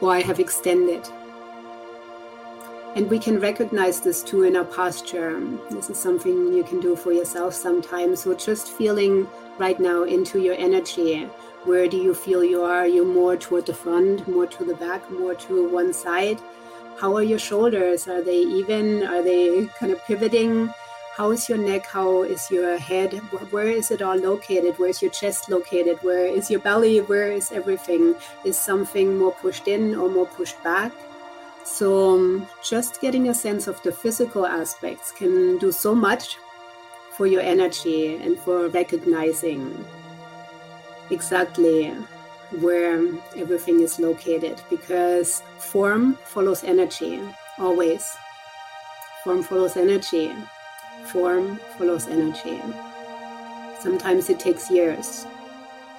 or 0.00 0.12
I 0.12 0.20
have 0.20 0.38
extended. 0.38 1.06
And 2.96 3.08
we 3.08 3.18
can 3.18 3.38
recognize 3.38 4.00
this 4.00 4.22
too 4.22 4.42
in 4.42 4.56
our 4.56 4.64
posture. 4.64 5.40
This 5.70 5.90
is 5.90 5.98
something 5.98 6.52
you 6.52 6.64
can 6.64 6.80
do 6.80 6.96
for 6.96 7.12
yourself 7.12 7.54
sometimes. 7.54 8.20
So, 8.20 8.34
just 8.34 8.72
feeling 8.72 9.28
right 9.58 9.78
now 9.78 10.02
into 10.02 10.40
your 10.40 10.56
energy. 10.56 11.22
Where 11.64 11.86
do 11.86 11.96
you 11.96 12.14
feel 12.14 12.42
you 12.42 12.62
are? 12.62 12.86
You 12.86 13.04
more 13.04 13.36
toward 13.36 13.66
the 13.66 13.74
front, 13.74 14.26
more 14.26 14.46
to 14.46 14.64
the 14.64 14.74
back, 14.74 15.08
more 15.10 15.34
to 15.34 15.68
one 15.68 15.92
side? 15.92 16.40
How 16.98 17.14
are 17.14 17.22
your 17.22 17.38
shoulders? 17.38 18.08
Are 18.08 18.22
they 18.22 18.38
even? 18.38 19.04
Are 19.04 19.22
they 19.22 19.66
kind 19.78 19.92
of 19.92 20.04
pivoting? 20.06 20.72
How 21.16 21.32
is 21.32 21.48
your 21.48 21.58
neck? 21.58 21.86
How 21.86 22.22
is 22.22 22.50
your 22.50 22.78
head? 22.78 23.14
Where 23.50 23.68
is 23.68 23.90
it 23.90 24.00
all 24.00 24.16
located? 24.16 24.78
Where's 24.78 25.02
your 25.02 25.10
chest 25.10 25.50
located? 25.50 25.98
Where 26.02 26.26
is 26.26 26.50
your 26.50 26.60
belly? 26.60 26.98
Where 26.98 27.32
is 27.32 27.52
everything? 27.52 28.14
Is 28.44 28.58
something 28.58 29.18
more 29.18 29.32
pushed 29.32 29.68
in 29.68 29.94
or 29.94 30.08
more 30.08 30.26
pushed 30.26 30.62
back? 30.62 30.92
So 31.64 32.14
um, 32.14 32.46
just 32.62 33.00
getting 33.00 33.28
a 33.28 33.34
sense 33.34 33.66
of 33.66 33.82
the 33.82 33.92
physical 33.92 34.46
aspects 34.46 35.12
can 35.12 35.58
do 35.58 35.72
so 35.72 35.94
much 35.94 36.38
for 37.16 37.26
your 37.26 37.42
energy 37.42 38.16
and 38.16 38.38
for 38.38 38.68
recognizing 38.68 39.84
exactly 41.10 41.88
where 42.60 43.02
everything 43.36 43.80
is 43.80 43.98
located 44.00 44.60
because 44.70 45.42
form 45.58 46.14
follows 46.24 46.64
energy 46.64 47.20
always. 47.58 48.06
Form 49.22 49.42
follows 49.42 49.76
energy. 49.76 50.32
Form 51.12 51.58
follows 51.76 52.08
energy. 52.08 52.60
Sometimes 53.80 54.30
it 54.30 54.38
takes 54.38 54.70
years 54.70 55.26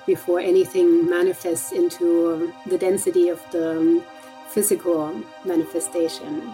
before 0.05 0.39
anything 0.39 1.09
manifests 1.09 1.71
into 1.71 2.53
the 2.67 2.77
density 2.77 3.29
of 3.29 3.41
the 3.51 3.79
um, 3.79 4.03
physical 4.49 5.21
manifestation, 5.45 6.53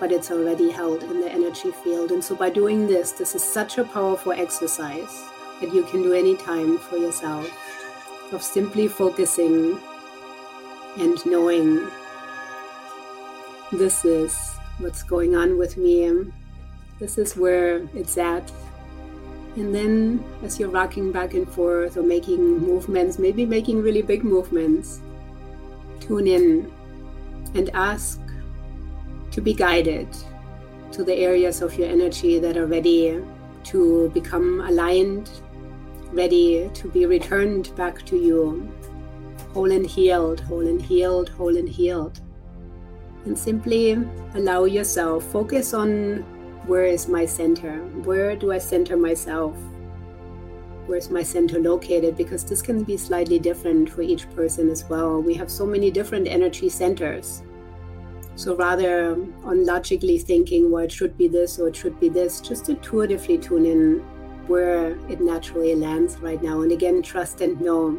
but 0.00 0.12
it's 0.12 0.30
already 0.30 0.70
held 0.70 1.02
in 1.02 1.20
the 1.20 1.30
energy 1.30 1.70
field. 1.82 2.12
And 2.12 2.22
so, 2.22 2.34
by 2.34 2.50
doing 2.50 2.86
this, 2.86 3.12
this 3.12 3.34
is 3.34 3.42
such 3.42 3.78
a 3.78 3.84
powerful 3.84 4.32
exercise 4.32 5.24
that 5.60 5.74
you 5.74 5.82
can 5.84 6.02
do 6.02 6.12
anytime 6.12 6.78
for 6.78 6.96
yourself 6.96 7.50
of 8.32 8.42
simply 8.42 8.88
focusing 8.88 9.80
and 10.98 11.24
knowing 11.26 11.88
this 13.72 14.04
is 14.04 14.34
what's 14.78 15.02
going 15.02 15.34
on 15.34 15.58
with 15.58 15.76
me. 15.76 16.32
This 16.98 17.18
is 17.18 17.36
where 17.36 17.88
it's 17.94 18.18
at. 18.18 18.50
And 19.56 19.74
then, 19.74 20.24
as 20.42 20.58
you're 20.58 20.68
rocking 20.68 21.10
back 21.10 21.34
and 21.34 21.48
forth 21.48 21.96
or 21.96 22.02
making 22.02 22.58
movements, 22.58 23.18
maybe 23.18 23.44
making 23.44 23.82
really 23.82 24.02
big 24.02 24.24
movements, 24.24 25.00
tune 26.00 26.26
in 26.26 26.72
and 27.54 27.70
ask 27.74 28.20
to 29.30 29.40
be 29.40 29.54
guided 29.54 30.08
to 30.92 31.04
the 31.04 31.14
areas 31.14 31.60
of 31.62 31.78
your 31.78 31.88
energy 31.88 32.38
that 32.38 32.56
are 32.56 32.66
ready 32.66 33.22
to 33.64 34.10
become 34.10 34.60
aligned, 34.62 35.30
ready 36.12 36.70
to 36.74 36.88
be 36.88 37.06
returned 37.06 37.74
back 37.76 38.04
to 38.06 38.16
you, 38.16 38.70
whole 39.52 39.70
and 39.70 39.86
healed, 39.86 40.40
whole 40.40 40.66
and 40.66 40.80
healed, 40.80 41.28
whole 41.30 41.56
and 41.56 41.68
healed 41.68 42.20
and 43.24 43.38
simply 43.38 43.92
allow 44.34 44.64
yourself 44.64 45.24
focus 45.24 45.74
on 45.74 46.24
where 46.68 46.84
is 46.84 47.08
my 47.08 47.24
center? 47.24 47.78
Where 48.04 48.36
do 48.36 48.52
i 48.52 48.58
center 48.58 48.94
myself? 48.94 49.56
Where's 50.86 51.08
my 51.08 51.22
center 51.22 51.58
located? 51.58 52.14
Because 52.14 52.44
this 52.44 52.60
can 52.60 52.84
be 52.84 52.98
slightly 52.98 53.38
different 53.38 53.88
for 53.88 54.02
each 54.02 54.30
person 54.36 54.68
as 54.68 54.84
well. 54.84 55.22
We 55.22 55.32
have 55.34 55.50
so 55.50 55.64
many 55.64 55.90
different 55.90 56.28
energy 56.28 56.68
centers. 56.68 57.42
So 58.36 58.54
rather 58.54 59.12
um, 59.12 59.34
on 59.44 59.64
logically 59.64 60.18
thinking 60.18 60.70
well 60.70 60.84
it 60.84 60.92
should 60.92 61.16
be 61.16 61.26
this 61.26 61.58
or 61.58 61.68
it 61.68 61.76
should 61.76 61.98
be 61.98 62.10
this 62.10 62.40
just 62.40 62.68
intuitively 62.68 63.38
tune 63.38 63.64
in 63.64 64.00
where 64.46 64.90
it 65.08 65.22
naturally 65.22 65.74
lands 65.74 66.18
right 66.18 66.42
now. 66.42 66.60
And 66.60 66.70
again 66.70 67.00
trust 67.02 67.40
and 67.40 67.58
know 67.62 67.96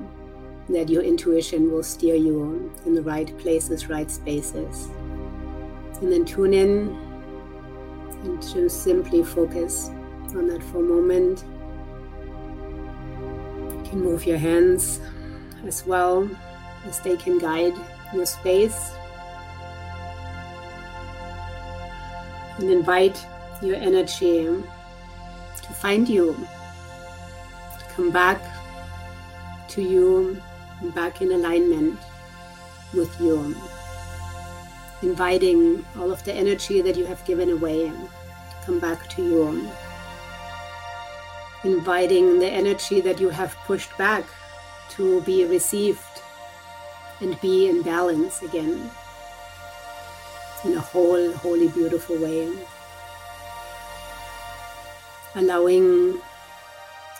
that 0.69 0.89
your 0.89 1.01
intuition 1.01 1.71
will 1.71 1.83
steer 1.83 2.15
you 2.15 2.71
in 2.85 2.93
the 2.93 3.01
right 3.01 3.35
places 3.39 3.89
right 3.89 4.11
spaces. 4.11 4.89
And 6.01 6.11
then 6.11 6.23
tune 6.23 6.53
in 6.53 7.08
and 8.23 8.41
to 8.41 8.69
simply 8.69 9.23
focus 9.23 9.89
on 10.35 10.47
that 10.47 10.63
for 10.63 10.79
a 10.79 10.81
moment. 10.81 11.43
You 13.71 13.89
can 13.89 14.01
move 14.01 14.25
your 14.25 14.37
hands 14.37 14.99
as 15.65 15.85
well 15.85 16.29
as 16.85 16.99
they 16.99 17.17
can 17.17 17.39
guide 17.39 17.73
your 18.13 18.25
space. 18.25 18.93
And 22.57 22.69
invite 22.69 23.25
your 23.61 23.77
energy 23.77 24.43
to 24.43 25.73
find 25.73 26.09
you, 26.09 26.35
to 27.79 27.85
come 27.95 28.11
back 28.11 28.41
to 29.69 29.81
you, 29.81 30.41
back 30.93 31.21
in 31.21 31.31
alignment 31.31 31.97
with 32.93 33.13
you 33.21 33.55
inviting 35.01 35.85
all 35.97 36.11
of 36.11 36.23
the 36.23 36.33
energy 36.33 36.81
that 36.81 36.97
you 36.97 37.05
have 37.05 37.23
given 37.25 37.49
away 37.49 37.87
to 37.89 38.65
come 38.65 38.79
back 38.79 39.09
to 39.09 39.23
you. 39.23 39.69
Inviting 41.63 42.39
the 42.39 42.49
energy 42.49 43.01
that 43.01 43.19
you 43.19 43.29
have 43.29 43.55
pushed 43.65 43.97
back 43.97 44.25
to 44.91 45.21
be 45.21 45.45
received 45.45 45.99
and 47.21 47.39
be 47.41 47.69
in 47.69 47.81
balance 47.81 48.41
again 48.41 48.89
in 50.65 50.73
a 50.75 50.79
whole, 50.79 51.31
wholly 51.33 51.69
beautiful 51.69 52.17
way. 52.17 52.51
Allowing 55.35 56.19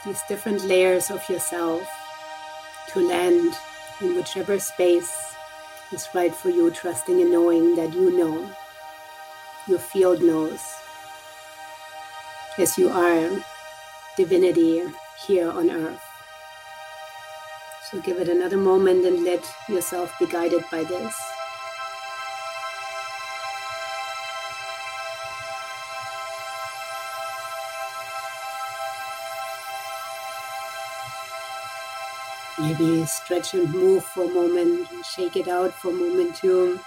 these 0.05 0.19
different 0.27 0.63
layers 0.65 1.09
of 1.11 1.27
yourself 1.29 1.87
to 2.89 2.99
land 2.99 3.53
in 4.01 4.15
whichever 4.15 4.59
space 4.59 5.29
is 5.91 6.07
right 6.13 6.33
for 6.33 6.49
you, 6.49 6.71
trusting 6.71 7.21
and 7.21 7.31
knowing 7.31 7.75
that 7.75 7.93
you 7.93 8.15
know, 8.17 8.49
your 9.67 9.79
field 9.79 10.21
knows, 10.21 10.59
as 12.57 12.77
you 12.77 12.89
are 12.89 13.29
divinity 14.17 14.83
here 15.27 15.49
on 15.49 15.69
earth. 15.69 16.01
So 17.89 17.99
give 18.01 18.17
it 18.19 18.29
another 18.29 18.57
moment 18.57 19.05
and 19.05 19.23
let 19.23 19.43
yourself 19.67 20.13
be 20.19 20.27
guided 20.27 20.63
by 20.71 20.83
this. 20.83 21.15
Stretch 32.79 33.53
and 33.55 33.69
move 33.73 34.05
for 34.05 34.23
a 34.23 34.27
moment, 34.29 34.87
shake 35.03 35.35
it 35.35 35.49
out 35.49 35.73
for 35.73 35.89
a 35.89 35.93
moment 35.93 36.35
too. 36.37 36.79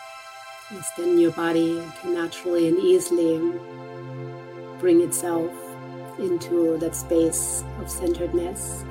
Then 0.96 1.18
your 1.18 1.32
body 1.32 1.82
can 2.00 2.14
naturally 2.14 2.66
and 2.68 2.78
easily 2.78 3.38
bring 4.78 5.02
itself 5.02 5.52
into 6.18 6.78
that 6.78 6.96
space 6.96 7.62
of 7.78 7.90
centeredness. 7.90 8.84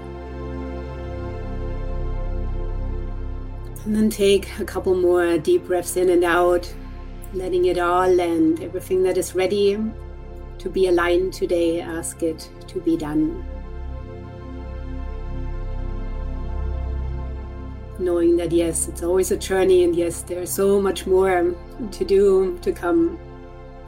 And 3.83 3.95
then 3.95 4.11
take 4.11 4.59
a 4.59 4.65
couple 4.65 4.93
more 4.93 5.39
deep 5.39 5.65
breaths 5.65 5.97
in 5.97 6.09
and 6.09 6.23
out, 6.23 6.71
letting 7.33 7.65
it 7.65 7.79
all 7.79 8.19
and 8.19 8.61
Everything 8.61 9.01
that 9.03 9.17
is 9.17 9.33
ready 9.33 9.79
to 10.59 10.69
be 10.69 10.85
aligned 10.85 11.33
today, 11.33 11.81
ask 11.81 12.21
it 12.21 12.47
to 12.67 12.79
be 12.79 12.95
done. 12.95 13.43
Knowing 18.01 18.35
that 18.37 18.51
yes, 18.51 18.87
it's 18.87 19.03
always 19.03 19.31
a 19.31 19.37
journey, 19.37 19.83
and 19.83 19.95
yes, 19.95 20.23
there's 20.23 20.51
so 20.51 20.81
much 20.81 21.05
more 21.07 21.55
to 21.91 22.05
do 22.05 22.57
to 22.61 22.71
come. 22.71 23.19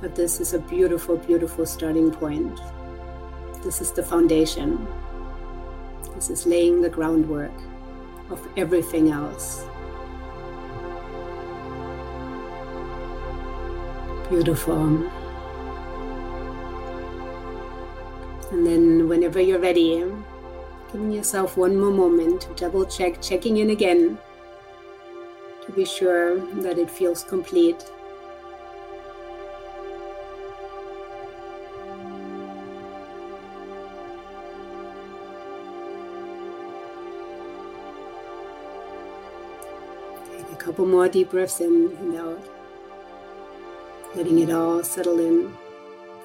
But 0.02 0.16
this 0.16 0.40
is 0.40 0.54
a 0.54 0.60
beautiful, 0.60 1.18
beautiful 1.18 1.66
starting 1.66 2.12
point. 2.12 2.60
This 3.64 3.82
is 3.82 3.92
the 3.92 4.04
foundation. 4.04 4.88
This 6.16 6.30
is 6.30 6.46
laying 6.46 6.82
the 6.82 6.90
groundwork 6.90 7.54
of 8.30 8.46
everything 8.56 9.10
else. 9.10 9.66
Beautiful. 14.30 15.10
And 18.52 18.66
then, 18.66 19.10
whenever 19.10 19.40
you're 19.40 19.60
ready, 19.60 20.04
Giving 20.94 21.12
yourself 21.12 21.58
one 21.58 21.76
more 21.76 21.90
moment 21.90 22.42
to 22.42 22.54
double 22.54 22.86
check, 22.86 23.20
checking 23.20 23.58
in 23.58 23.72
again 23.72 24.16
to 25.66 25.72
be 25.72 25.86
sure 25.86 26.40
that 26.62 26.78
it 26.78 26.92
feels 26.92 27.24
complete. 27.24 27.84
Take 40.30 40.52
a 40.52 40.56
couple 40.58 40.86
more 40.86 41.10
deep 41.10 41.32
breaths 41.32 41.60
in 41.60 41.98
and 42.02 42.16
out, 42.18 42.44
letting 44.16 44.38
it 44.38 44.52
all 44.52 44.84
settle 44.84 45.20
in, 45.20 45.52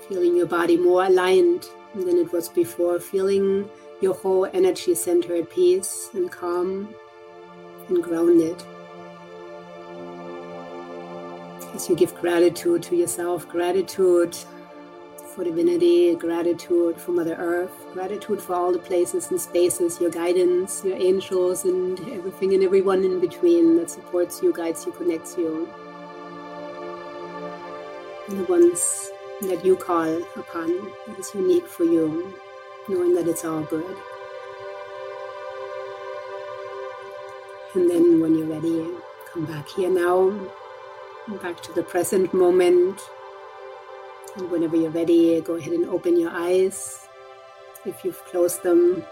feeling 0.09 0.37
your 0.37 0.47
body 0.47 0.77
more 0.77 1.07
aligned 1.07 1.67
than 1.95 2.19
it 2.19 2.31
was 2.33 2.51
before, 2.51 3.01
feeling 3.01 3.67
your 4.01 4.15
whole 4.15 4.47
energy 4.53 4.95
center 4.95 5.35
at 5.37 5.51
peace 5.51 6.11
and 6.15 6.31
calm 6.31 6.95
and 7.89 8.03
grounded. 8.03 8.63
As 11.75 11.89
you 11.89 11.97
give 11.97 12.15
gratitude 12.15 12.83
to 12.85 12.97
yourself, 12.97 13.49
gratitude 13.49 14.37
for 15.35 15.45
divinity, 15.45 16.15
gratitude 16.15 17.01
for 17.01 17.13
Mother 17.13 17.35
Earth, 17.35 17.73
gratitude 17.93 18.41
for 18.41 18.55
all 18.55 18.73
the 18.73 18.79
places 18.79 19.31
and 19.31 19.41
spaces, 19.41 20.01
your 20.01 20.11
guidance, 20.11 20.85
your 20.85 20.97
angels, 20.97 21.65
and 21.65 21.99
everything 22.11 22.55
and 22.55 22.63
everyone 22.63 23.05
in 23.05 23.21
between 23.21 23.77
that 23.77 23.91
supports 23.91 24.43
you, 24.43 24.53
guides 24.53 24.87
you, 24.87 24.93
connects 24.93 25.37
you. 25.37 25.69
And 28.29 28.41
the 28.41 28.45
ones 28.45 29.11
that 29.43 29.65
you 29.65 29.77
call 29.77 30.23
upon 30.37 30.69
that 31.07 31.19
is 31.19 31.35
unique 31.35 31.67
for 31.67 31.85
you 31.85 32.35
knowing 32.89 33.15
that 33.15 33.29
it's 33.29 33.45
all 33.45 33.63
good. 33.63 33.97
And 37.75 37.91
then 37.91 38.21
when 38.21 38.35
you're 38.37 38.47
ready, 38.47 38.89
come 39.33 39.45
back 39.45 39.69
here 39.69 39.91
now, 39.91 40.31
back 41.43 41.63
to 41.63 41.73
the 41.73 41.83
present 41.83 42.33
moment. 42.33 43.01
And 44.37 44.51
whenever 44.51 44.77
you're 44.77 44.91
ready, 44.91 45.41
go 45.43 45.55
ahead 45.55 45.75
and 45.75 45.87
open 45.87 46.19
your 46.19 46.31
eyes 46.31 47.07
if 47.85 48.05
you've 48.05 48.25
closed 48.25 48.63
them. 48.63 49.05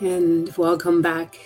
And 0.00 0.56
welcome 0.56 1.02
back. 1.02 1.38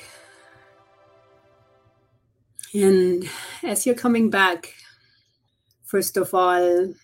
And 2.72 3.28
as 3.62 3.86
you're 3.86 3.94
coming 3.94 4.30
back, 4.30 4.74
first 5.84 6.16
of 6.16 6.32
all, 6.32 6.94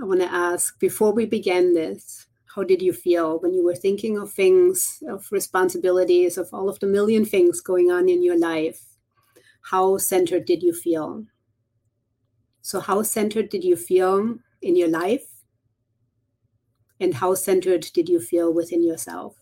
I 0.00 0.04
want 0.04 0.20
to 0.20 0.32
ask 0.32 0.78
before 0.80 1.12
we 1.12 1.24
began 1.24 1.74
this, 1.74 2.26
how 2.54 2.62
did 2.62 2.82
you 2.82 2.92
feel 2.92 3.38
when 3.38 3.52
you 3.52 3.64
were 3.64 3.74
thinking 3.74 4.16
of 4.18 4.32
things, 4.32 5.02
of 5.08 5.26
responsibilities, 5.30 6.38
of 6.38 6.48
all 6.52 6.68
of 6.68 6.78
the 6.80 6.86
million 6.86 7.24
things 7.24 7.60
going 7.60 7.90
on 7.90 8.08
in 8.08 8.22
your 8.22 8.38
life? 8.38 8.80
How 9.70 9.98
centered 9.98 10.44
did 10.44 10.62
you 10.62 10.72
feel? 10.72 11.24
So, 12.62 12.80
how 12.80 13.02
centered 13.02 13.48
did 13.48 13.64
you 13.64 13.76
feel 13.76 14.36
in 14.62 14.76
your 14.76 14.88
life? 14.88 15.26
And 17.00 17.14
how 17.14 17.34
centered 17.34 17.82
did 17.92 18.08
you 18.08 18.20
feel 18.20 18.52
within 18.52 18.82
yourself? 18.82 19.36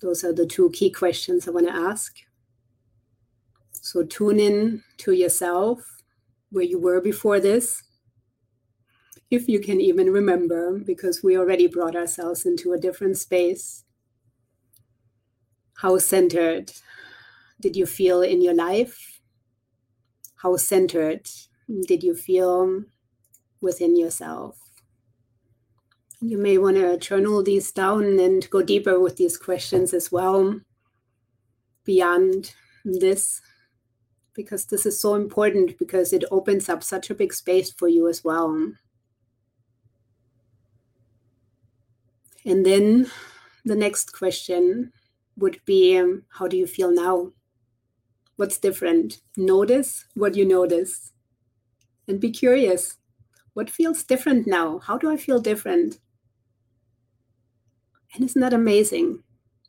Those 0.00 0.24
are 0.24 0.32
the 0.32 0.46
two 0.46 0.70
key 0.70 0.90
questions 0.90 1.46
I 1.46 1.52
want 1.52 1.66
to 1.66 1.74
ask. 1.74 2.16
So, 3.72 4.02
tune 4.02 4.40
in 4.40 4.82
to 4.98 5.12
yourself, 5.12 5.80
where 6.50 6.64
you 6.64 6.78
were 6.78 7.00
before 7.00 7.40
this, 7.40 7.82
if 9.30 9.48
you 9.48 9.58
can 9.60 9.80
even 9.80 10.10
remember, 10.10 10.78
because 10.78 11.22
we 11.22 11.36
already 11.36 11.66
brought 11.66 11.96
ourselves 11.96 12.46
into 12.46 12.72
a 12.72 12.78
different 12.78 13.18
space. 13.18 13.84
How 15.78 15.98
centered 15.98 16.72
did 17.60 17.76
you 17.76 17.86
feel 17.86 18.22
in 18.22 18.40
your 18.40 18.54
life? 18.54 19.20
How 20.42 20.56
centered 20.56 21.28
did 21.88 22.02
you 22.02 22.14
feel 22.14 22.84
within 23.60 23.96
yourself? 23.96 24.58
You 26.20 26.38
may 26.38 26.56
want 26.56 26.76
to 26.76 26.96
journal 26.96 27.42
these 27.42 27.72
down 27.72 28.18
and 28.18 28.48
go 28.48 28.62
deeper 28.62 28.98
with 29.00 29.16
these 29.16 29.36
questions 29.36 29.92
as 29.92 30.10
well 30.12 30.60
beyond 31.84 32.54
this, 32.84 33.42
because 34.34 34.66
this 34.66 34.86
is 34.86 35.00
so 35.00 35.14
important 35.14 35.78
because 35.78 36.12
it 36.12 36.24
opens 36.30 36.68
up 36.68 36.82
such 36.82 37.10
a 37.10 37.14
big 37.14 37.32
space 37.32 37.72
for 37.72 37.88
you 37.88 38.08
as 38.08 38.24
well. 38.24 38.72
And 42.46 42.64
then 42.64 43.10
the 43.64 43.74
next 43.74 44.12
question 44.12 44.92
would 45.36 45.60
be 45.66 45.98
um, 45.98 46.22
How 46.30 46.46
do 46.46 46.56
you 46.56 46.66
feel 46.66 46.92
now? 46.92 47.32
What's 48.36 48.58
different? 48.58 49.20
Notice 49.36 50.04
what 50.14 50.36
you 50.36 50.44
notice 50.46 51.12
and 52.06 52.20
be 52.20 52.30
curious. 52.30 52.98
What 53.54 53.68
feels 53.68 54.04
different 54.04 54.46
now? 54.46 54.78
How 54.78 54.96
do 54.96 55.10
I 55.10 55.16
feel 55.16 55.40
different? 55.40 55.98
And 58.14 58.24
isn't 58.24 58.40
that 58.40 58.52
amazing 58.52 59.24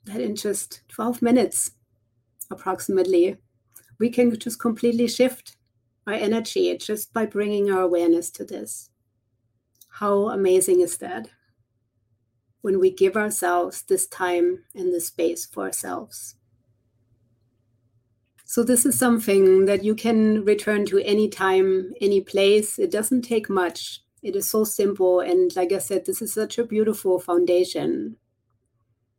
that 0.06 0.22
in 0.22 0.36
just 0.36 0.82
12 0.90 1.22
minutes, 1.22 1.72
approximately, 2.52 3.38
we 4.00 4.10
can 4.10 4.38
just 4.38 4.60
completely 4.60 5.08
shift 5.08 5.58
our 6.06 6.14
energy 6.14 6.78
just 6.78 7.12
by 7.12 7.26
bringing 7.26 7.72
our 7.72 7.82
awareness 7.82 8.30
to 8.32 8.46
this? 8.46 8.90
How 9.90 10.30
amazing 10.30 10.82
is 10.82 10.98
that? 10.98 11.30
When 12.62 12.80
we 12.80 12.92
give 12.92 13.16
ourselves 13.16 13.84
this 13.84 14.08
time 14.08 14.64
and 14.76 14.94
this 14.94 15.08
space 15.08 15.46
for 15.46 15.64
ourselves. 15.64 16.36
So, 18.46 18.64
this 18.64 18.86
is 18.86 18.98
something 18.98 19.66
that 19.66 19.84
you 19.84 19.94
can 19.94 20.46
return 20.46 20.86
to 20.86 21.00
any 21.00 21.28
time, 21.28 21.94
any 22.00 22.22
place. 22.22 22.80
It 22.80 22.92
doesn't 22.92 23.24
take 23.24 23.50
much. 23.50 24.02
It 24.24 24.36
is 24.36 24.50
so 24.50 24.64
simple. 24.64 25.20
And 25.20 25.54
like 25.56 25.74
I 25.74 25.80
said, 25.80 26.06
this 26.06 26.22
is 26.22 26.34
such 26.34 26.58
a 26.58 26.64
beautiful 26.64 27.20
foundation 27.20 28.16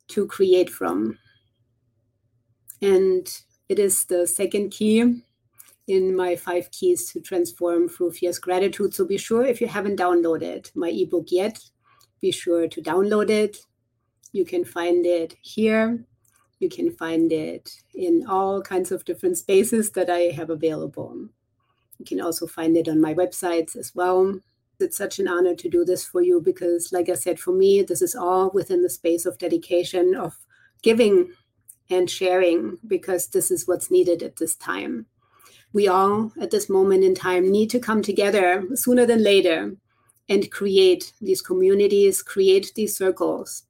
to 0.08 0.26
create 0.26 0.70
from. 0.70 1.18
And 2.80 3.28
it 3.68 3.78
is 3.78 4.04
the 4.06 4.26
second 4.26 4.70
key 4.70 5.22
in 5.86 6.16
my 6.16 6.36
five 6.36 6.70
keys 6.70 7.10
to 7.12 7.20
transform 7.20 7.88
through 7.88 8.12
fierce 8.12 8.38
gratitude. 8.38 8.94
So 8.94 9.04
be 9.04 9.18
sure 9.18 9.44
if 9.44 9.60
you 9.60 9.68
haven't 9.68 9.98
downloaded 9.98 10.74
my 10.74 10.90
ebook 10.90 11.26
yet, 11.30 11.58
be 12.20 12.30
sure 12.30 12.68
to 12.68 12.82
download 12.82 13.30
it. 13.30 13.58
You 14.32 14.44
can 14.44 14.64
find 14.64 15.06
it 15.06 15.36
here. 15.40 16.04
You 16.60 16.68
can 16.68 16.90
find 16.90 17.32
it 17.32 17.70
in 17.94 18.26
all 18.28 18.60
kinds 18.60 18.90
of 18.90 19.04
different 19.04 19.38
spaces 19.38 19.90
that 19.92 20.10
I 20.10 20.32
have 20.34 20.50
available. 20.50 21.28
You 21.98 22.04
can 22.04 22.20
also 22.20 22.46
find 22.46 22.76
it 22.76 22.88
on 22.88 23.00
my 23.00 23.14
websites 23.14 23.76
as 23.76 23.94
well. 23.94 24.40
It's 24.80 24.96
such 24.96 25.18
an 25.18 25.28
honor 25.28 25.54
to 25.56 25.68
do 25.68 25.84
this 25.84 26.04
for 26.04 26.22
you 26.22 26.40
because, 26.40 26.92
like 26.92 27.08
I 27.08 27.14
said, 27.14 27.40
for 27.40 27.52
me, 27.52 27.82
this 27.82 28.02
is 28.02 28.14
all 28.14 28.50
within 28.54 28.82
the 28.82 28.90
space 28.90 29.26
of 29.26 29.38
dedication, 29.38 30.14
of 30.14 30.36
giving 30.82 31.32
and 31.90 32.08
sharing, 32.08 32.78
because 32.86 33.28
this 33.28 33.50
is 33.50 33.66
what's 33.66 33.90
needed 33.90 34.22
at 34.22 34.36
this 34.36 34.54
time. 34.54 35.06
We 35.72 35.88
all, 35.88 36.32
at 36.40 36.50
this 36.50 36.68
moment 36.68 37.02
in 37.02 37.14
time, 37.14 37.50
need 37.50 37.70
to 37.70 37.80
come 37.80 38.02
together 38.02 38.64
sooner 38.74 39.04
than 39.04 39.22
later 39.22 39.76
and 40.28 40.50
create 40.50 41.12
these 41.20 41.42
communities, 41.42 42.22
create 42.22 42.72
these 42.74 42.96
circles, 42.96 43.64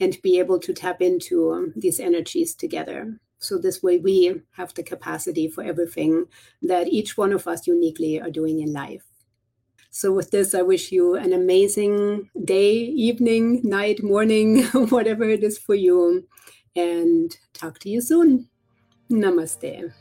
and 0.00 0.20
be 0.22 0.38
able 0.38 0.58
to 0.58 0.72
tap 0.72 1.00
into 1.00 1.50
um, 1.52 1.72
these 1.76 1.98
energies 1.98 2.54
together. 2.54 3.18
So, 3.38 3.58
this 3.58 3.82
way, 3.82 3.98
we 3.98 4.40
have 4.52 4.72
the 4.74 4.82
capacity 4.82 5.48
for 5.48 5.62
everything 5.62 6.26
that 6.62 6.88
each 6.88 7.16
one 7.16 7.32
of 7.32 7.46
us 7.46 7.66
uniquely 7.66 8.20
are 8.20 8.30
doing 8.30 8.60
in 8.60 8.72
life. 8.72 9.04
So, 9.90 10.12
with 10.12 10.30
this, 10.30 10.54
I 10.54 10.62
wish 10.62 10.92
you 10.92 11.14
an 11.14 11.32
amazing 11.32 12.30
day, 12.44 12.72
evening, 12.72 13.60
night, 13.62 14.02
morning, 14.02 14.62
whatever 14.88 15.24
it 15.24 15.44
is 15.44 15.58
for 15.58 15.74
you, 15.74 16.26
and 16.74 17.36
talk 17.52 17.78
to 17.80 17.88
you 17.90 18.00
soon. 18.00 18.48
Namaste. 19.10 19.92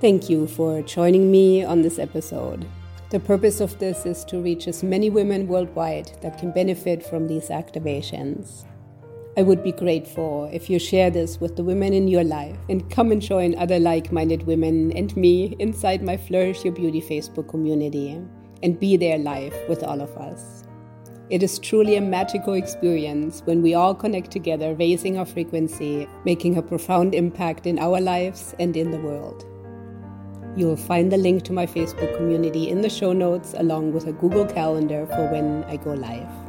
Thank 0.00 0.28
you 0.28 0.46
for 0.46 0.82
joining 0.82 1.30
me 1.30 1.64
on 1.64 1.82
this 1.82 1.98
episode. 1.98 2.66
The 3.12 3.20
purpose 3.20 3.60
of 3.60 3.78
this 3.78 4.06
is 4.06 4.24
to 4.24 4.40
reach 4.40 4.66
as 4.66 4.82
many 4.82 5.10
women 5.10 5.46
worldwide 5.46 6.12
that 6.22 6.38
can 6.38 6.50
benefit 6.50 7.04
from 7.04 7.28
these 7.28 7.50
activations. 7.50 8.64
I 9.36 9.42
would 9.42 9.62
be 9.62 9.70
grateful 9.70 10.48
if 10.50 10.70
you 10.70 10.78
share 10.78 11.10
this 11.10 11.38
with 11.38 11.54
the 11.54 11.62
women 11.62 11.92
in 11.92 12.08
your 12.08 12.24
life 12.24 12.56
and 12.70 12.90
come 12.90 13.12
and 13.12 13.20
join 13.20 13.54
other 13.58 13.78
like 13.78 14.12
minded 14.12 14.44
women 14.44 14.92
and 14.96 15.14
me 15.14 15.54
inside 15.58 16.02
my 16.02 16.16
Flourish 16.16 16.64
Your 16.64 16.72
Beauty 16.72 17.02
Facebook 17.02 17.50
community 17.50 18.18
and 18.62 18.80
be 18.80 18.96
there 18.96 19.18
live 19.18 19.54
with 19.68 19.82
all 19.82 20.00
of 20.00 20.16
us. 20.16 20.64
It 21.28 21.42
is 21.42 21.58
truly 21.58 21.96
a 21.96 22.00
magical 22.00 22.54
experience 22.54 23.42
when 23.44 23.60
we 23.60 23.74
all 23.74 23.94
connect 23.94 24.30
together, 24.30 24.74
raising 24.76 25.18
our 25.18 25.26
frequency, 25.26 26.08
making 26.24 26.56
a 26.56 26.62
profound 26.62 27.14
impact 27.14 27.66
in 27.66 27.78
our 27.78 28.00
lives 28.00 28.54
and 28.58 28.74
in 28.74 28.90
the 28.90 29.00
world. 29.00 29.51
You 30.54 30.66
will 30.66 30.76
find 30.76 31.10
the 31.10 31.16
link 31.16 31.44
to 31.44 31.52
my 31.52 31.64
Facebook 31.64 32.14
community 32.16 32.68
in 32.68 32.82
the 32.82 32.90
show 32.90 33.14
notes 33.14 33.54
along 33.56 33.92
with 33.94 34.06
a 34.06 34.12
Google 34.12 34.44
Calendar 34.44 35.06
for 35.06 35.26
when 35.32 35.64
I 35.64 35.76
go 35.76 35.94
live. 35.94 36.41